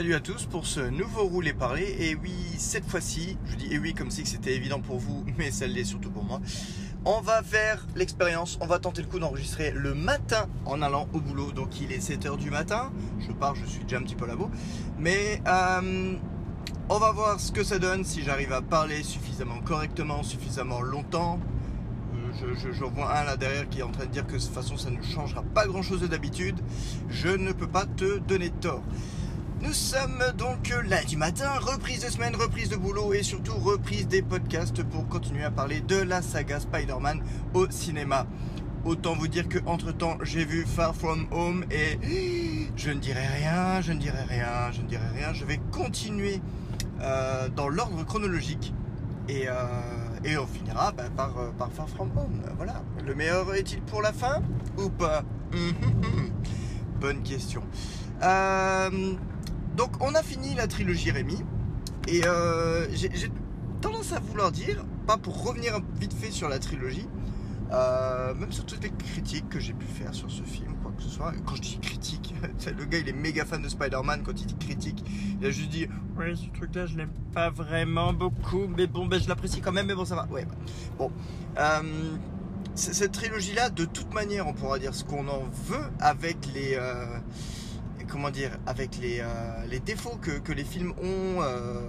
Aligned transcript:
Salut 0.00 0.14
à 0.14 0.20
tous 0.20 0.46
pour 0.46 0.64
ce 0.64 0.80
nouveau 0.80 1.24
roulé 1.24 1.52
parler. 1.52 1.94
Et 2.00 2.14
oui, 2.14 2.32
cette 2.56 2.88
fois-ci, 2.88 3.36
je 3.44 3.54
dis 3.54 3.70
et 3.70 3.78
oui 3.78 3.92
comme 3.92 4.10
si 4.10 4.24
c'était 4.24 4.54
évident 4.54 4.80
pour 4.80 4.98
vous, 4.98 5.26
mais 5.36 5.50
ça 5.50 5.66
l'est 5.66 5.84
surtout 5.84 6.08
pour 6.08 6.24
moi. 6.24 6.40
On 7.04 7.20
va 7.20 7.42
faire 7.42 7.86
l'expérience, 7.94 8.56
on 8.62 8.66
va 8.66 8.78
tenter 8.78 9.02
le 9.02 9.08
coup 9.08 9.18
d'enregistrer 9.18 9.72
le 9.72 9.92
matin 9.92 10.48
en 10.64 10.80
allant 10.80 11.06
au 11.12 11.20
boulot. 11.20 11.52
Donc 11.52 11.82
il 11.82 11.92
est 11.92 11.98
7h 11.98 12.38
du 12.38 12.50
matin, 12.50 12.90
je 13.18 13.30
pars, 13.30 13.54
je 13.54 13.66
suis 13.66 13.82
déjà 13.82 13.98
un 13.98 14.02
petit 14.02 14.14
peu 14.14 14.26
là-bas. 14.26 14.48
Mais 14.98 15.42
euh, 15.46 16.14
on 16.88 16.98
va 16.98 17.12
voir 17.12 17.38
ce 17.38 17.52
que 17.52 17.62
ça 17.62 17.78
donne, 17.78 18.02
si 18.02 18.22
j'arrive 18.22 18.54
à 18.54 18.62
parler 18.62 19.02
suffisamment 19.02 19.60
correctement, 19.60 20.22
suffisamment 20.22 20.80
longtemps. 20.80 21.38
Euh, 22.14 22.54
je, 22.56 22.72
je, 22.72 22.84
vois 22.84 23.18
un 23.18 23.24
là 23.24 23.36
derrière 23.36 23.68
qui 23.68 23.80
est 23.80 23.82
en 23.82 23.92
train 23.92 24.06
de 24.06 24.10
dire 24.12 24.26
que 24.26 24.32
de 24.32 24.38
toute 24.38 24.54
façon 24.54 24.78
ça 24.78 24.88
ne 24.88 25.02
changera 25.02 25.42
pas 25.42 25.66
grand 25.66 25.82
chose 25.82 26.00
d'habitude. 26.08 26.58
Je 27.10 27.28
ne 27.28 27.52
peux 27.52 27.68
pas 27.68 27.84
te 27.84 28.16
donner 28.16 28.48
tort. 28.48 28.82
Nous 29.62 29.74
sommes 29.74 30.24
donc 30.38 30.72
lundi 30.88 31.18
matin, 31.18 31.50
reprise 31.60 32.02
de 32.02 32.10
semaine, 32.10 32.34
reprise 32.34 32.70
de 32.70 32.76
boulot 32.76 33.12
et 33.12 33.22
surtout 33.22 33.52
reprise 33.52 34.08
des 34.08 34.22
podcasts 34.22 34.82
pour 34.82 35.06
continuer 35.06 35.44
à 35.44 35.50
parler 35.50 35.82
de 35.82 35.96
la 35.96 36.22
saga 36.22 36.60
Spider-Man 36.60 37.22
au 37.52 37.70
cinéma. 37.70 38.26
Autant 38.86 39.14
vous 39.14 39.28
dire 39.28 39.48
que 39.50 39.58
entre 39.66 39.92
temps 39.92 40.16
j'ai 40.22 40.46
vu 40.46 40.64
Far 40.64 40.96
From 40.96 41.26
Home 41.30 41.66
et 41.70 41.98
je 42.76 42.90
ne 42.90 43.00
dirai 43.00 43.26
rien, 43.26 43.82
je 43.82 43.92
ne 43.92 43.98
dirai 43.98 44.22
rien, 44.22 44.72
je 44.72 44.80
ne 44.80 44.86
dirai 44.86 45.08
rien. 45.14 45.34
Je 45.34 45.44
vais 45.44 45.60
continuer 45.70 46.40
euh, 47.02 47.50
dans 47.50 47.68
l'ordre 47.68 48.02
chronologique 48.04 48.72
et, 49.28 49.46
euh, 49.46 49.52
et 50.24 50.38
on 50.38 50.46
finira 50.46 50.92
bah, 50.92 51.04
par, 51.14 51.36
euh, 51.38 51.50
par 51.58 51.70
Far 51.70 51.88
From 51.90 52.10
Home. 52.16 52.40
Voilà. 52.56 52.82
Le 53.06 53.14
meilleur 53.14 53.54
est-il 53.54 53.82
pour 53.82 54.00
la 54.00 54.14
fin 54.14 54.40
ou 54.78 54.88
pas? 54.88 55.22
Bonne 57.00 57.22
question. 57.22 57.62
Euh, 58.22 59.14
donc 59.76 59.92
on 60.00 60.14
a 60.14 60.22
fini 60.22 60.54
la 60.54 60.66
trilogie 60.66 61.10
Rémi 61.10 61.38
et 62.08 62.26
euh, 62.26 62.86
j'ai 62.92 63.10
tendance 63.80 64.12
à 64.12 64.20
vouloir 64.20 64.52
dire, 64.52 64.84
pas 65.06 65.16
pour 65.16 65.42
revenir 65.42 65.80
vite 65.98 66.12
fait 66.12 66.30
sur 66.30 66.48
la 66.48 66.58
trilogie, 66.58 67.08
euh, 67.72 68.34
même 68.34 68.52
sur 68.52 68.66
toutes 68.66 68.82
les 68.82 68.90
critiques 68.90 69.48
que 69.48 69.60
j'ai 69.60 69.72
pu 69.72 69.86
faire 69.86 70.12
sur 70.14 70.30
ce 70.30 70.42
film, 70.42 70.74
quoi 70.82 70.92
que 70.96 71.02
ce 71.02 71.08
soit. 71.08 71.32
Quand 71.46 71.56
je 71.56 71.62
dis 71.62 71.78
critique, 71.78 72.34
le 72.78 72.84
gars 72.84 72.98
il 72.98 73.08
est 73.08 73.12
méga 73.12 73.44
fan 73.44 73.62
de 73.62 73.68
Spider-Man. 73.68 74.22
Quand 74.24 74.38
il 74.40 74.46
dit 74.46 74.56
critique, 74.56 75.04
il 75.40 75.46
a 75.46 75.50
juste 75.50 75.70
dit 75.70 75.86
Ouais, 76.18 76.34
ce 76.34 76.46
truc-là 76.58 76.86
je 76.86 76.96
l'aime 76.96 77.12
pas 77.32 77.50
vraiment 77.50 78.12
beaucoup, 78.12 78.66
mais 78.76 78.86
bon, 78.86 79.06
ben, 79.06 79.20
je 79.20 79.28
l'apprécie 79.28 79.60
quand 79.60 79.72
même, 79.72 79.86
mais 79.86 79.94
bon, 79.94 80.04
ça 80.04 80.16
va. 80.16 80.26
Ouais, 80.26 80.46
bon. 80.98 81.10
Euh, 81.58 81.82
cette 82.74 83.12
trilogie-là, 83.12 83.70
de 83.70 83.84
toute 83.84 84.12
manière, 84.14 84.46
on 84.46 84.52
pourra 84.52 84.78
dire 84.78 84.94
ce 84.94 85.04
qu'on 85.04 85.28
en 85.28 85.42
veut 85.68 85.84
avec 86.00 86.38
les. 86.54 86.78
Comment 88.10 88.30
dire, 88.30 88.58
avec 88.66 88.98
les, 88.98 89.20
euh, 89.20 89.78
défauts 89.86 90.18
que, 90.20 90.52
les 90.52 90.64
films 90.64 90.92
ont 91.00 91.42
euh, 91.42 91.80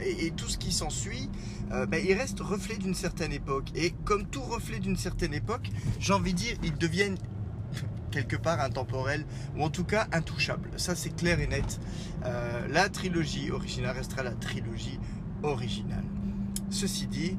et, 0.00 0.30
tout 0.32 0.48
ce 0.48 0.58
qui 0.58 0.72
s'ensuit, 0.72 1.30
euh, 1.72 1.86
ben, 1.86 2.04
ils 2.04 2.14
restent 2.14 2.40
reflets 2.40 2.76
d'une 2.76 2.94
certaine 2.94 3.32
époque. 3.32 3.66
Et 3.74 3.92
comme 4.04 4.26
tout 4.26 4.42
reflet 4.42 4.78
d'une 4.78 4.96
certaine 4.96 5.34
époque, 5.34 5.70
j'ai 5.98 6.12
envie 6.12 6.32
de 6.32 6.38
dire, 6.38 6.56
ils 6.62 6.76
deviennent 6.76 7.18
quelque 8.10 8.36
part 8.36 8.60
intemporels 8.60 9.24
ou 9.56 9.64
en 9.64 9.70
tout 9.70 9.84
cas 9.84 10.08
intouchables. 10.12 10.70
Ça, 10.76 10.94
c'est 10.94 11.14
clair 11.14 11.40
et 11.40 11.46
net. 11.46 11.80
Euh, 12.24 12.66
la 12.68 12.88
trilogie 12.88 13.50
originale 13.50 13.96
restera 13.96 14.22
la 14.22 14.32
trilogie 14.32 14.98
originale. 15.42 16.04
Ceci 16.70 17.06
dit, 17.06 17.38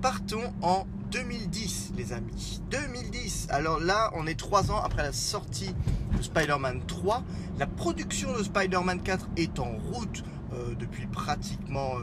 partons 0.00 0.52
en 0.62 0.86
2010, 1.10 1.92
les 1.96 2.12
amis. 2.12 2.60
2010. 2.70 3.48
Alors 3.50 3.80
là, 3.80 4.10
on 4.14 4.26
est 4.26 4.38
trois 4.38 4.70
ans 4.70 4.80
après 4.80 5.02
la 5.02 5.12
sortie 5.12 5.74
de 6.16 6.22
Spider-Man 6.22 6.82
3. 6.86 7.24
La 7.58 7.66
production 7.66 8.32
de 8.36 8.42
Spider-Man 8.42 9.02
4 9.02 9.28
est 9.36 9.58
en 9.58 9.76
route 9.76 10.22
euh, 10.52 10.74
depuis 10.74 11.06
pratiquement 11.06 11.92
euh, 11.96 12.02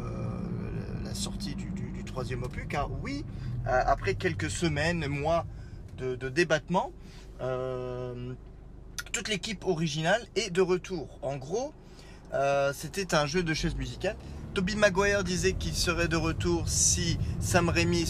la 1.04 1.14
sortie 1.14 1.56
du, 1.56 1.72
troisième 2.06 2.44
opus. 2.44 2.66
Car 2.70 2.90
oui, 3.04 3.26
euh, 3.68 3.82
après 3.86 4.16
quelques 4.16 4.50
semaines, 4.50 5.08
mois 5.08 5.46
de, 5.98 6.16
de 6.16 6.30
débattement, 6.30 6.92
toute 9.12 9.28
l'équipe 9.28 9.66
originale 9.66 10.26
est 10.36 10.50
de 10.50 10.62
retour. 10.62 11.20
En 11.22 11.36
gros, 11.36 11.74
c'était 12.74 13.14
un 13.16 13.26
jeu 13.26 13.44
de 13.44 13.54
chaises 13.54 13.76
musicales. 13.76 14.16
Toby 14.56 14.78
Maguire 14.78 15.26
disait 15.26 15.52
qu'il 15.52 15.74
serait 15.74 16.08
de 16.08 16.16
retour 16.16 16.64
si 16.70 17.20
Sam 17.42 17.68
Raimi 17.68 18.06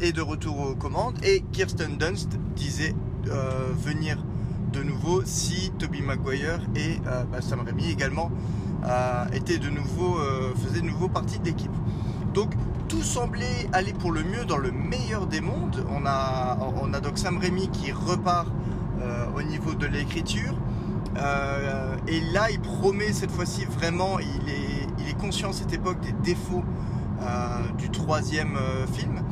est 0.00 0.12
de 0.12 0.20
retour 0.20 0.60
aux 0.60 0.74
commandes 0.76 1.16
et 1.24 1.42
Kirsten 1.50 1.98
Dunst 1.98 2.38
disait 2.54 2.94
euh, 3.26 3.72
venir 3.76 4.16
de 4.72 4.84
nouveau 4.84 5.22
si 5.24 5.72
Toby 5.76 6.00
Maguire 6.02 6.60
et 6.76 6.98
euh, 7.08 7.24
bah, 7.24 7.40
Sam 7.40 7.62
Raimi 7.62 7.90
également 7.90 8.30
euh, 8.86 9.24
étaient 9.32 9.58
de 9.58 9.70
nouveau 9.70 10.20
faisaient 10.62 10.82
de 10.82 10.86
nouveau 10.86 11.08
partie 11.08 11.40
de 11.40 11.46
l'équipe. 11.46 11.74
Donc 12.32 12.52
tout 12.86 13.02
semblait 13.02 13.68
aller 13.72 13.92
pour 13.92 14.12
le 14.12 14.22
mieux 14.22 14.44
dans 14.44 14.58
le 14.58 14.70
meilleur 14.70 15.26
des 15.26 15.40
mondes. 15.40 15.84
On 15.90 16.06
a 16.06 16.58
on 16.80 16.94
a 16.94 17.00
donc 17.00 17.18
Sam 17.18 17.38
Raimi 17.38 17.70
qui 17.70 17.90
repart 17.90 18.46
au 19.34 19.42
niveau 19.42 19.74
de 19.74 19.86
l'écriture. 19.86 20.54
Et 22.06 22.20
là, 22.32 22.50
il 22.50 22.60
promet 22.60 23.12
cette 23.12 23.32
fois-ci 23.32 23.64
vraiment, 23.64 24.20
il 24.20 24.48
est, 24.48 24.77
il 25.08 25.16
conscient 25.16 25.50
à 25.50 25.52
cette 25.52 25.72
époque 25.72 26.00
des 26.00 26.12
défauts 26.12 26.64
euh, 27.20 27.72
du 27.76 27.90
troisième 27.90 28.56
euh, 28.56 28.86
film. 28.86 29.22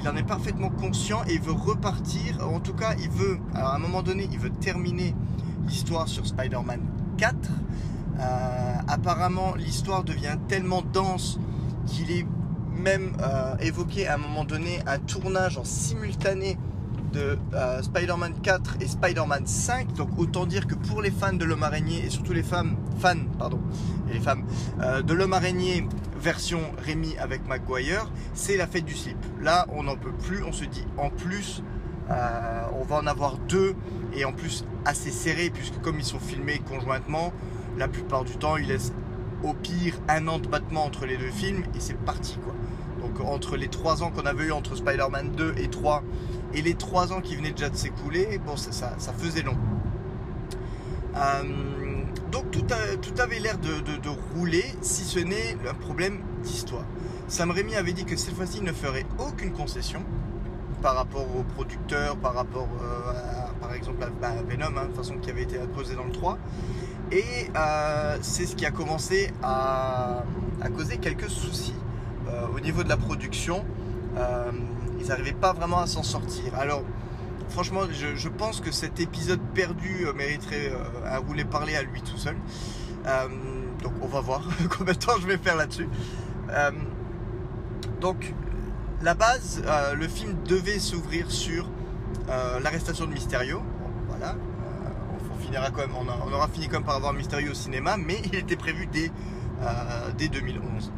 Il, 0.00 0.08
en 0.08 0.16
est 0.16 0.24
parfaitement 0.24 0.70
conscient 0.70 1.22
et 1.28 1.34
il 1.34 1.40
veut 1.40 1.52
repartir. 1.52 2.38
En 2.48 2.58
tout 2.58 2.72
cas, 2.72 2.94
il 2.98 3.10
veut, 3.10 3.38
à 3.54 3.74
un 3.74 3.78
moment 3.78 4.02
donné, 4.02 4.28
il 4.32 4.38
veut 4.38 4.50
terminer 4.50 5.14
l'histoire 5.66 6.08
sur 6.08 6.26
Spider-Man 6.26 6.80
4. 7.18 7.36
apparemment, 8.88 9.54
l'histoire 9.54 10.02
devient 10.02 10.36
tellement 10.48 10.82
dense 10.82 11.38
qu'il 11.86 12.10
est 12.10 12.26
même 12.76 13.12
évoqué 13.60 14.08
à 14.08 14.14
un 14.14 14.18
moment 14.18 14.44
donné 14.44 14.80
un 14.86 14.98
tournage 14.98 15.58
en 15.58 15.64
simultané 15.64 16.58
de 17.12 17.38
euh, 17.54 17.82
Spider-Man 17.82 18.34
4 18.42 18.76
et 18.80 18.86
Spider-Man 18.86 19.46
5. 19.46 19.94
Donc 19.94 20.10
autant 20.18 20.46
dire 20.46 20.66
que 20.66 20.74
pour 20.74 21.02
les 21.02 21.10
fans 21.10 21.32
de 21.32 21.44
l'homme 21.44 21.62
araignée 21.62 22.04
et 22.04 22.10
surtout 22.10 22.32
les 22.32 22.42
femmes, 22.42 22.76
fans 22.98 23.24
pardon, 23.38 23.60
les 24.12 24.20
femmes 24.20 24.44
euh, 24.80 25.02
de 25.02 25.14
l'homme 25.14 25.32
araignée 25.32 25.86
version 26.20 26.60
Rémi 26.84 27.16
avec 27.18 27.46
Maguire, 27.46 28.10
c'est 28.34 28.56
la 28.56 28.66
fête 28.66 28.84
du 28.84 28.94
slip. 28.94 29.18
Là, 29.40 29.66
on 29.72 29.84
n'en 29.84 29.96
peut 29.96 30.12
plus. 30.12 30.42
On 30.42 30.52
se 30.52 30.64
dit 30.64 30.84
en 30.96 31.10
plus, 31.10 31.62
euh, 32.10 32.62
on 32.78 32.84
va 32.84 32.96
en 32.96 33.06
avoir 33.06 33.38
deux 33.38 33.74
et 34.14 34.24
en 34.24 34.32
plus 34.32 34.64
assez 34.84 35.10
serré 35.10 35.50
puisque 35.50 35.80
comme 35.80 35.98
ils 35.98 36.04
sont 36.04 36.20
filmés 36.20 36.58
conjointement, 36.58 37.32
la 37.76 37.88
plupart 37.88 38.24
du 38.24 38.36
temps, 38.36 38.56
ils 38.56 38.68
laissent 38.68 38.92
au 39.44 39.54
pire 39.54 39.94
un 40.08 40.26
an 40.26 40.38
de 40.38 40.48
battement 40.48 40.84
entre 40.84 41.06
les 41.06 41.16
deux 41.16 41.30
films 41.30 41.62
et 41.74 41.80
c'est 41.80 41.98
parti 41.98 42.38
quoi. 42.44 42.54
Donc 43.00 43.20
entre 43.20 43.56
les 43.56 43.68
trois 43.68 44.02
ans 44.02 44.10
qu'on 44.10 44.26
avait 44.26 44.46
eu 44.46 44.52
entre 44.52 44.76
Spider-Man 44.76 45.32
2 45.36 45.54
et 45.58 45.68
3 45.68 46.02
et 46.54 46.62
les 46.62 46.74
trois 46.74 47.12
ans 47.12 47.20
qui 47.20 47.36
venaient 47.36 47.50
déjà 47.50 47.68
de 47.68 47.76
s'écouler, 47.76 48.40
bon, 48.44 48.56
ça, 48.56 48.72
ça, 48.72 48.94
ça, 48.98 49.12
faisait 49.12 49.42
long. 49.42 49.56
Euh, 51.16 51.42
donc 52.30 52.50
tout, 52.50 52.62
tout 52.62 53.20
avait 53.20 53.38
l'air 53.38 53.58
de, 53.58 53.80
de, 53.80 53.96
de, 53.96 54.08
rouler, 54.34 54.64
si 54.82 55.04
ce 55.04 55.18
n'est 55.18 55.56
un 55.68 55.74
problème 55.74 56.20
d'histoire. 56.42 56.84
Sam 57.28 57.50
Raimi 57.50 57.74
avait 57.74 57.92
dit 57.92 58.04
que 58.04 58.16
cette 58.16 58.34
fois-ci, 58.34 58.58
il 58.58 58.64
ne 58.64 58.72
ferait 58.72 59.06
aucune 59.18 59.52
concession 59.52 60.02
par 60.82 60.94
rapport 60.94 61.26
aux 61.36 61.42
producteurs, 61.42 62.16
par 62.16 62.34
rapport 62.34 62.68
euh, 62.82 63.12
par 63.60 63.74
exemple 63.74 64.06
à, 64.22 64.30
Venom, 64.42 64.76
hein, 64.76 64.86
de 64.90 64.94
façon 64.94 65.16
qui 65.18 65.30
avait 65.30 65.42
été 65.42 65.58
imposé 65.58 65.94
dans 65.94 66.04
le 66.04 66.12
3. 66.12 66.38
Et 67.10 67.24
euh, 67.56 68.18
c'est 68.20 68.46
ce 68.46 68.54
qui 68.54 68.66
a 68.66 68.70
commencé 68.70 69.30
à, 69.42 70.24
à 70.60 70.68
causer 70.68 70.98
quelques 70.98 71.30
soucis 71.30 71.74
euh, 72.28 72.46
au 72.54 72.60
niveau 72.60 72.82
de 72.82 72.88
la 72.88 72.96
production. 72.96 73.64
Euh, 74.98 75.00
ils 75.00 75.08
n'arrivaient 75.08 75.32
pas 75.32 75.52
vraiment 75.52 75.78
à 75.78 75.86
s'en 75.86 76.02
sortir. 76.02 76.54
Alors, 76.58 76.82
franchement, 77.48 77.82
je, 77.90 78.28
pense 78.28 78.60
que 78.60 78.70
cet 78.70 79.00
épisode 79.00 79.40
perdu 79.54 80.06
euh, 80.06 80.12
mériterait 80.12 80.72
euh, 80.72 81.14
un 81.14 81.18
rouler 81.18 81.44
parler 81.44 81.76
à 81.76 81.82
lui 81.82 82.02
tout 82.02 82.16
seul. 82.16 82.36
Euh, 83.06 83.28
donc, 83.82 83.92
on 84.02 84.06
va 84.06 84.20
voir 84.20 84.42
combien 84.78 84.92
de 84.92 84.98
temps 84.98 85.18
je 85.20 85.26
vais 85.26 85.38
faire 85.38 85.56
là-dessus. 85.56 85.88
Euh, 86.50 86.70
donc, 88.00 88.34
la 89.02 89.14
base, 89.14 89.62
euh, 89.66 89.94
le 89.94 90.08
film 90.08 90.36
devait 90.44 90.78
s'ouvrir 90.78 91.30
sur 91.30 91.68
l'arrestation 92.62 93.06
de 93.06 93.12
Mysterio. 93.12 93.62
Voilà. 94.06 94.34
on, 95.98 96.32
aura 96.32 96.48
fini 96.48 96.68
quand 96.68 96.74
même 96.74 96.84
par 96.84 96.96
avoir 96.96 97.14
Mysterio 97.14 97.52
au 97.52 97.54
cinéma, 97.54 97.96
mais 97.96 98.20
il 98.26 98.34
était 98.34 98.56
prévu 98.56 98.86
dès, 98.86 99.10
dès 100.18 100.28
2011. 100.28 100.92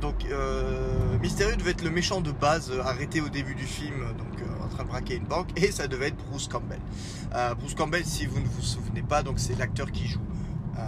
Donc 0.00 0.26
euh, 0.30 1.18
Mysterio 1.20 1.56
devait 1.56 1.70
être 1.70 1.82
le 1.82 1.90
méchant 1.90 2.20
de 2.20 2.30
base 2.30 2.70
euh, 2.70 2.82
arrêté 2.82 3.20
au 3.20 3.28
début 3.28 3.54
du 3.54 3.64
film, 3.64 3.94
donc 4.18 4.40
euh, 4.40 4.64
en 4.64 4.68
train 4.68 4.84
de 4.84 4.88
braquer 4.88 5.16
une 5.16 5.24
banque, 5.24 5.48
et 5.56 5.70
ça 5.72 5.88
devait 5.88 6.08
être 6.08 6.16
Bruce 6.28 6.48
Campbell. 6.48 6.78
Euh, 7.34 7.54
Bruce 7.54 7.74
Campbell, 7.74 8.04
si 8.04 8.26
vous 8.26 8.38
ne 8.38 8.46
vous 8.46 8.62
souvenez 8.62 9.02
pas, 9.02 9.22
donc 9.22 9.38
c'est 9.38 9.58
l'acteur 9.58 9.90
qui 9.90 10.06
joue 10.06 10.20
euh, 10.78 10.82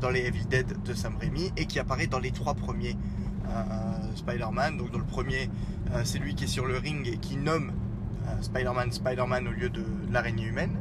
dans 0.00 0.10
les 0.10 0.20
Evil 0.20 0.46
Dead 0.46 0.82
de 0.82 0.94
Sam 0.94 1.14
Raimi 1.20 1.52
et 1.56 1.66
qui 1.66 1.78
apparaît 1.78 2.06
dans 2.06 2.18
les 2.18 2.30
trois 2.30 2.54
premiers 2.54 2.96
Spider-Man. 4.14 4.76
Donc 4.76 4.92
dans 4.92 4.98
le 4.98 5.04
premier, 5.04 5.50
c'est 6.04 6.18
lui 6.18 6.36
qui 6.36 6.44
est 6.44 6.46
sur 6.46 6.66
le 6.66 6.78
ring 6.78 7.08
et 7.08 7.16
qui 7.16 7.36
nomme 7.36 7.72
Spider-Man 8.42 8.92
Spider-Man 8.92 9.48
au 9.48 9.50
lieu 9.50 9.68
de 9.68 9.84
l'araignée 10.10 10.46
humaine. 10.46 10.76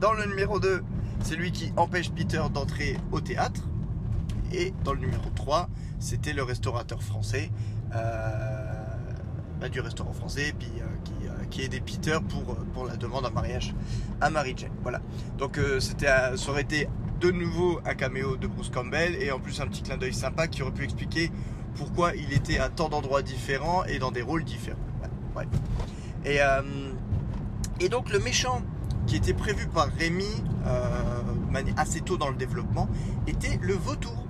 Dans 0.00 0.12
le 0.12 0.26
numéro 0.26 0.58
2, 0.58 0.82
c'est 1.22 1.36
lui 1.36 1.52
qui 1.52 1.72
empêche 1.76 2.10
Peter 2.10 2.42
d'entrer 2.52 2.96
au 3.12 3.20
théâtre. 3.20 3.62
Et 4.52 4.74
dans 4.84 4.94
le 4.94 5.00
numéro 5.00 5.30
3, 5.36 5.68
c'était 5.98 6.32
le 6.32 6.42
restaurateur 6.42 7.02
français. 7.02 7.50
Bah, 9.60 9.68
du 9.68 9.80
restaurant 9.80 10.12
français, 10.12 10.54
puis 10.56 10.70
qui, 11.02 11.12
qui 11.50 11.62
aidait 11.62 11.80
Peter 11.80 12.18
pour, 12.28 12.86
la 12.86 12.96
demande 12.96 13.26
en 13.26 13.32
mariage 13.32 13.74
à 14.20 14.30
Mary 14.30 14.54
Jane. 14.56 14.70
Voilà. 14.82 15.00
Donc 15.36 15.58
c'était, 15.80 16.06
ça 16.06 16.50
aurait 16.50 16.62
été 16.62 16.88
de 17.20 17.30
nouveau 17.32 17.80
un 17.84 17.94
caméo 17.94 18.36
de 18.36 18.46
Bruce 18.46 18.70
Campbell 18.70 19.16
et 19.20 19.32
en 19.32 19.40
plus 19.40 19.60
un 19.60 19.66
petit 19.66 19.82
clin 19.82 19.96
d'œil 19.96 20.14
sympa 20.14 20.46
qui 20.46 20.62
aurait 20.62 20.72
pu 20.72 20.84
expliquer 20.84 21.32
pourquoi 21.74 22.14
il 22.14 22.32
était 22.32 22.58
à 22.58 22.68
tant 22.68 22.88
d'endroits 22.88 23.22
différents 23.22 23.84
et 23.84 23.98
dans 23.98 24.10
des 24.10 24.22
rôles 24.22 24.44
différents. 24.44 24.78
Et, 26.24 26.40
euh, 26.40 26.62
donc 27.90 28.10
le 28.10 28.18
méchant 28.18 28.62
qui 29.06 29.16
était 29.16 29.34
prévu 29.34 29.66
par 29.68 29.88
Rémi 29.98 30.26
euh, 30.66 31.22
assez 31.76 32.00
tôt 32.00 32.16
dans 32.16 32.28
le 32.28 32.36
développement 32.36 32.88
était 33.26 33.58
le 33.62 33.74
vautour. 33.74 34.27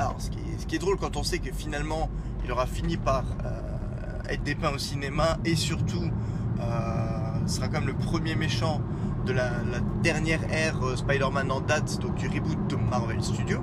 Alors 0.00 0.16
ce 0.18 0.30
qui, 0.30 0.76
est, 0.76 0.78
drôle 0.78 0.96
quand 0.96 1.16
on 1.16 1.22
sait 1.22 1.38
que 1.38 1.52
finalement 1.52 2.08
il 2.44 2.50
aura 2.50 2.66
fini 2.66 2.96
par 2.96 3.24
euh, 3.44 4.30
être 4.30 4.42
dépeint 4.42 4.70
au 4.70 4.78
cinéma 4.78 5.38
et 5.44 5.56
surtout 5.56 6.10
sera 7.46 7.68
comme 7.68 7.86
le 7.86 7.94
premier 7.94 8.36
méchant 8.36 8.80
de 9.26 9.32
la, 9.32 9.50
dernière 10.02 10.40
ère 10.52 10.82
euh, 10.82 10.96
Spider-Man 10.96 11.50
en 11.50 11.60
date, 11.60 12.00
donc 12.00 12.14
du 12.14 12.28
reboot 12.28 12.66
de 12.68 12.76
Marvel 12.76 13.22
Studios. 13.22 13.60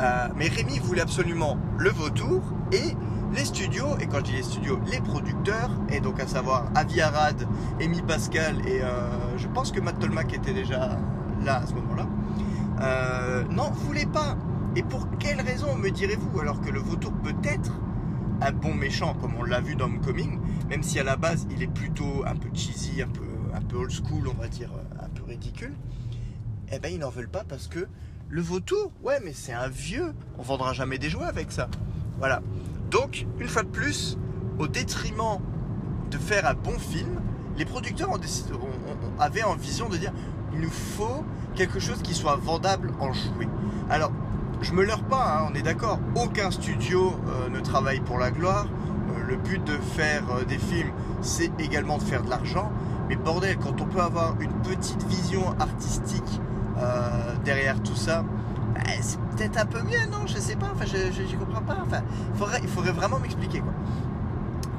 Euh, 0.00 0.28
mais 0.36 0.48
Rémi 0.48 0.78
voulait 0.78 1.00
absolument 1.00 1.56
le 1.78 1.90
vautour 1.90 2.42
et 2.72 2.94
les 3.34 3.44
studios, 3.44 3.96
et 4.00 4.06
quand 4.06 4.18
je 4.18 4.24
dis 4.24 4.32
les 4.32 4.42
studios, 4.42 4.78
les 4.90 5.00
producteurs, 5.00 5.70
et 5.90 6.00
donc 6.00 6.20
à 6.20 6.26
savoir 6.26 6.66
Avi 6.74 7.00
Arad, 7.00 7.46
Amy 7.80 8.02
Pascal 8.02 8.56
et 8.68 8.82
euh, 8.82 9.36
je 9.36 9.48
pense 9.48 9.72
que 9.72 9.80
Matt 9.80 9.98
Tolmack 9.98 10.32
était 10.34 10.52
déjà 10.52 10.98
là 11.44 11.56
à 11.56 11.66
ce 11.66 11.74
moment-là, 11.74 12.06
euh, 12.80 13.44
n'en 13.50 13.70
voulaient 13.70 14.06
pas. 14.06 14.36
Et 14.76 14.82
pour 14.82 15.08
quelle 15.18 15.40
raison, 15.40 15.76
me 15.76 15.90
direz-vous, 15.90 16.40
alors 16.40 16.60
que 16.60 16.70
le 16.70 16.80
vautour 16.80 17.12
peut 17.22 17.34
être 17.44 17.72
un 18.40 18.52
bon 18.52 18.74
méchant, 18.74 19.14
comme 19.14 19.34
on 19.38 19.44
l'a 19.44 19.60
vu 19.60 19.76
dans 19.76 19.84
Homecoming, 19.84 20.40
même 20.68 20.82
si 20.82 20.98
à 20.98 21.04
la 21.04 21.16
base 21.16 21.46
il 21.50 21.62
est 21.62 21.72
plutôt 21.72 22.24
un 22.26 22.34
peu 22.34 22.48
cheesy, 22.52 23.00
un 23.00 23.08
peu, 23.08 23.22
un 23.54 23.60
peu 23.60 23.76
old 23.76 23.92
school, 23.92 24.28
on 24.28 24.40
va 24.40 24.48
dire, 24.48 24.70
ridicule, 25.26 25.74
eh 26.72 26.78
ben 26.78 26.92
ils 26.92 26.98
n'en 26.98 27.10
veulent 27.10 27.28
pas 27.28 27.44
parce 27.44 27.68
que 27.68 27.86
le 28.28 28.42
vautour, 28.42 28.90
ouais, 29.02 29.20
mais 29.24 29.32
c'est 29.32 29.52
un 29.52 29.68
vieux, 29.68 30.12
on 30.38 30.42
vendra 30.42 30.72
jamais 30.72 30.98
des 30.98 31.08
jouets 31.08 31.26
avec 31.26 31.52
ça. 31.52 31.68
Voilà. 32.18 32.42
Donc, 32.90 33.26
une 33.38 33.48
fois 33.48 33.62
de 33.62 33.68
plus, 33.68 34.18
au 34.58 34.66
détriment 34.66 35.40
de 36.10 36.18
faire 36.18 36.46
un 36.46 36.54
bon 36.54 36.78
film, 36.78 37.20
les 37.56 37.64
producteurs 37.64 38.10
avaient 39.18 39.42
en 39.42 39.54
vision 39.54 39.88
de 39.88 39.96
dire 39.96 40.12
il 40.52 40.60
nous 40.60 40.70
faut 40.70 41.24
quelque 41.54 41.78
chose 41.78 42.02
qui 42.02 42.14
soit 42.14 42.36
vendable 42.36 42.92
en 42.98 43.12
jouet. 43.12 43.48
Alors, 43.88 44.12
je 44.60 44.72
me 44.72 44.84
leurre 44.84 45.04
pas, 45.04 45.38
hein, 45.38 45.48
on 45.50 45.54
est 45.54 45.62
d'accord, 45.62 45.98
aucun 46.14 46.50
studio 46.50 47.14
euh, 47.28 47.48
ne 47.48 47.60
travaille 47.60 48.00
pour 48.00 48.18
la 48.18 48.30
gloire. 48.30 48.66
Euh, 49.10 49.22
le 49.26 49.36
but 49.36 49.62
de 49.64 49.76
faire 49.76 50.24
euh, 50.30 50.44
des 50.44 50.58
films, 50.58 50.90
c'est 51.20 51.50
également 51.58 51.98
de 51.98 52.02
faire 52.02 52.22
de 52.22 52.30
l'argent. 52.30 52.70
Mais 53.08 53.16
bordel, 53.16 53.56
quand 53.58 53.80
on 53.80 53.84
peut 53.84 54.00
avoir 54.00 54.34
une 54.40 54.52
petite 54.62 55.02
vision 55.04 55.54
artistique 55.60 56.40
derrière 57.44 57.80
tout 57.82 57.94
ça, 57.94 58.24
bah, 58.74 58.80
c'est 59.00 59.20
peut-être 59.36 59.58
un 59.58 59.66
peu 59.66 59.82
mieux, 59.82 60.04
non? 60.10 60.26
Je 60.26 60.38
sais 60.38 60.56
pas, 60.56 60.66
enfin, 60.74 60.84
je, 60.86 61.12
je, 61.12 61.36
comprends 61.36 61.62
pas. 61.62 61.78
Enfin, 61.82 62.02
il 62.62 62.68
faudrait, 62.68 62.92
vraiment 62.92 63.18
m'expliquer. 63.18 63.62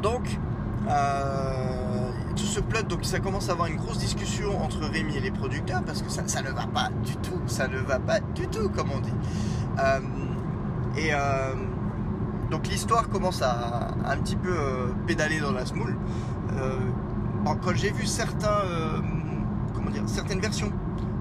Donc, 0.01 0.37
euh, 0.89 1.84
tout 2.35 2.45
ce 2.45 2.59
plot, 2.59 2.83
donc 2.83 3.05
ça 3.05 3.19
commence 3.19 3.49
à 3.49 3.53
avoir 3.53 3.67
une 3.67 3.77
grosse 3.77 3.99
discussion 3.99 4.61
entre 4.61 4.79
Rémi 4.79 5.15
et 5.15 5.21
les 5.21 5.31
producteurs 5.31 5.83
parce 5.83 6.01
que 6.01 6.09
ça, 6.09 6.23
ça 6.27 6.41
ne 6.41 6.49
va 6.49 6.67
pas 6.67 6.89
du 7.03 7.15
tout, 7.17 7.39
ça 7.47 7.67
ne 7.67 7.77
va 7.77 7.99
pas 7.99 8.19
du 8.19 8.47
tout, 8.47 8.69
comme 8.69 8.91
on 8.91 8.99
dit. 8.99 9.13
Euh, 9.79 9.99
et 10.97 11.11
donc 12.49 12.67
l'histoire 12.67 13.09
commence 13.09 13.41
à, 13.41 13.95
un 14.05 14.17
petit 14.17 14.35
peu 14.35 14.55
pédaler 15.07 15.39
dans 15.39 15.51
la 15.51 15.65
smoule 15.65 15.97
quand 17.53 17.75
j'ai 17.75 17.91
vu 17.91 18.05
certains, 18.05 18.59
euh, 18.65 18.99
comment 19.73 19.91
dire, 19.91 20.03
certaines 20.07 20.39
versions 20.39 20.71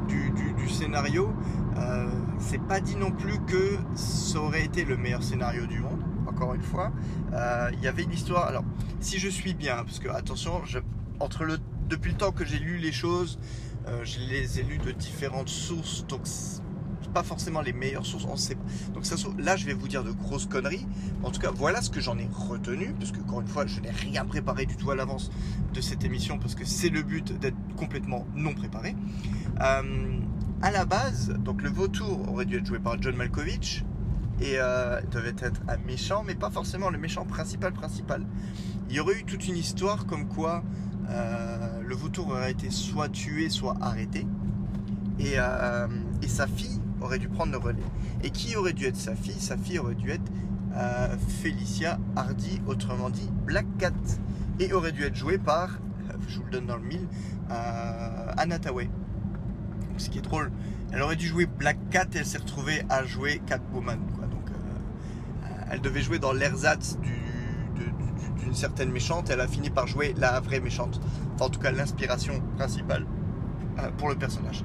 du, 0.08 0.32
scénario, 0.68 1.30
euh, 1.76 2.08
c'est 2.38 2.60
pas 2.60 2.80
dit 2.80 2.96
non 2.96 3.10
plus 3.10 3.38
que 3.40 3.76
ça 3.94 4.38
aurait 4.38 4.64
été 4.64 4.84
le 4.84 4.96
meilleur 4.96 5.22
scénario 5.22 5.66
du 5.66 5.78
monde. 5.80 6.02
Encore 6.26 6.54
une 6.54 6.62
fois, 6.62 6.90
euh, 7.34 7.70
il 7.74 7.80
y 7.80 7.86
avait 7.86 8.02
une 8.02 8.12
histoire. 8.12 8.46
Alors, 8.46 8.64
si 8.98 9.18
je 9.18 9.28
suis 9.28 9.52
bien, 9.52 9.76
parce 9.84 9.98
que 9.98 10.08
attention, 10.08 10.62
depuis 11.88 12.12
le 12.12 12.16
temps 12.16 12.32
que 12.32 12.44
j'ai 12.44 12.58
lu 12.58 12.78
les 12.78 12.92
choses, 12.92 13.38
je 14.02 14.18
les 14.20 14.60
ai 14.60 14.62
lues 14.62 14.78
de 14.78 14.92
différentes 14.92 15.48
sources, 15.48 16.06
donc 16.06 16.26
pas 17.14 17.22
forcément 17.22 17.62
les 17.62 17.72
meilleures 17.72 18.04
sources, 18.04 18.26
on 18.28 18.36
sait 18.36 18.56
pas. 18.56 18.64
Donc 18.92 19.06
ça, 19.06 19.14
là, 19.38 19.56
je 19.56 19.64
vais 19.64 19.72
vous 19.72 19.88
dire 19.88 20.02
de 20.02 20.10
grosses 20.10 20.46
conneries. 20.46 20.84
En 21.22 21.30
tout 21.30 21.40
cas, 21.40 21.52
voilà 21.54 21.80
ce 21.80 21.88
que 21.88 22.00
j'en 22.00 22.18
ai 22.18 22.28
retenu, 22.30 22.92
parce 22.98 23.12
que 23.12 23.20
encore 23.20 23.40
une 23.40 23.46
fois, 23.46 23.66
je 23.66 23.80
n'ai 23.80 23.90
rien 23.90 24.24
préparé 24.24 24.66
du 24.66 24.76
tout 24.76 24.90
à 24.90 24.96
l'avance 24.96 25.30
de 25.72 25.80
cette 25.80 26.04
émission, 26.04 26.38
parce 26.38 26.54
que 26.54 26.64
c'est 26.64 26.90
le 26.90 27.02
but 27.02 27.38
d'être 27.38 27.56
complètement 27.76 28.26
non 28.34 28.52
préparé. 28.52 28.96
Euh, 29.60 30.18
à 30.60 30.70
la 30.70 30.84
base, 30.84 31.30
donc 31.38 31.62
le 31.62 31.70
vautour 31.70 32.28
aurait 32.30 32.46
dû 32.46 32.58
être 32.58 32.66
joué 32.66 32.80
par 32.80 33.00
John 33.00 33.14
Malkovich 33.16 33.84
et 34.40 34.54
euh, 34.56 35.00
devait 35.12 35.36
être 35.38 35.60
un 35.68 35.76
méchant, 35.76 36.24
mais 36.26 36.34
pas 36.34 36.50
forcément 36.50 36.90
le 36.90 36.98
méchant 36.98 37.24
principal 37.24 37.72
principal. 37.72 38.26
Il 38.88 38.96
y 38.96 39.00
aurait 39.00 39.20
eu 39.20 39.24
toute 39.24 39.46
une 39.46 39.56
histoire 39.56 40.06
comme 40.06 40.26
quoi 40.26 40.64
euh, 41.10 41.82
le 41.86 41.94
vautour 41.94 42.28
aurait 42.28 42.52
été 42.52 42.70
soit 42.70 43.08
tué, 43.08 43.48
soit 43.48 43.76
arrêté. 43.80 44.26
Et, 45.18 45.34
euh, 45.36 45.86
et 46.22 46.28
sa 46.28 46.46
fille 46.46 46.80
aurait 47.00 47.18
dû 47.18 47.28
prendre 47.28 47.52
le 47.52 47.58
relais. 47.58 47.82
Et 48.22 48.30
qui 48.30 48.56
aurait 48.56 48.72
dû 48.72 48.86
être 48.86 48.96
sa 48.96 49.14
fille? 49.14 49.40
Sa 49.40 49.56
fille 49.56 49.78
aurait 49.78 49.94
dû 49.94 50.10
être 50.10 50.30
euh, 50.74 51.16
Felicia 51.42 51.98
Hardy, 52.16 52.60
autrement 52.66 53.10
dit 53.10 53.30
Black 53.46 53.66
Cat. 53.78 53.92
Et 54.60 54.72
aurait 54.72 54.92
dû 54.92 55.02
être 55.02 55.16
jouée 55.16 55.38
par, 55.38 55.78
je 56.28 56.38
vous 56.38 56.44
le 56.44 56.50
donne 56.50 56.66
dans 56.66 56.76
le 56.76 56.84
mille, 56.84 57.06
euh, 57.50 58.32
Anna 58.36 58.58
Tawai. 58.58 58.88
Ce 59.96 60.08
qui 60.10 60.18
est 60.18 60.22
drôle, 60.22 60.50
elle 60.92 61.02
aurait 61.02 61.16
dû 61.16 61.26
jouer 61.26 61.46
Black 61.46 61.78
Cat 61.90 62.06
et 62.14 62.18
elle 62.18 62.26
s'est 62.26 62.38
retrouvée 62.38 62.82
à 62.88 63.04
jouer 63.04 63.42
Catwoman. 63.46 64.00
Quoi. 64.16 64.26
Donc, 64.26 64.48
euh, 64.50 65.46
elle 65.70 65.80
devait 65.80 66.02
jouer 66.02 66.18
dans 66.18 66.32
l'ersatz 66.32 66.98
certaine 68.54 68.90
méchante. 68.90 69.30
Elle 69.30 69.40
a 69.40 69.48
fini 69.48 69.70
par 69.70 69.86
jouer 69.86 70.14
la 70.16 70.40
vraie 70.40 70.60
méchante. 70.60 71.00
En 71.40 71.48
tout 71.48 71.60
cas, 71.60 71.72
l'inspiration 71.72 72.42
principale 72.56 73.06
pour 73.98 74.08
le 74.08 74.14
personnage. 74.14 74.64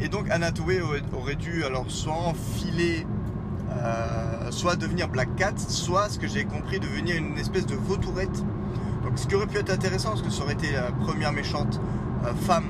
Et 0.00 0.08
donc 0.08 0.30
Anatoué 0.30 0.80
aurait 1.12 1.36
dû 1.36 1.64
alors 1.64 1.84
soit 1.88 2.14
enfiler, 2.14 3.06
euh, 3.70 4.50
soit 4.50 4.76
devenir 4.76 5.08
Black 5.08 5.36
Cat, 5.36 5.54
soit 5.56 6.08
ce 6.08 6.18
que 6.18 6.26
j'ai 6.26 6.44
compris 6.44 6.80
devenir 6.80 7.16
une 7.16 7.38
espèce 7.38 7.66
de 7.66 7.76
vautourette. 7.76 8.44
Donc 9.04 9.16
ce 9.16 9.26
qui 9.26 9.34
aurait 9.34 9.46
pu 9.46 9.58
être 9.58 9.70
intéressant, 9.70 10.10
parce 10.10 10.22
que 10.22 10.30
ça 10.30 10.42
aurait 10.42 10.54
été 10.54 10.72
la 10.72 10.90
première 10.90 11.32
méchante 11.32 11.80
euh, 12.24 12.34
femme 12.34 12.64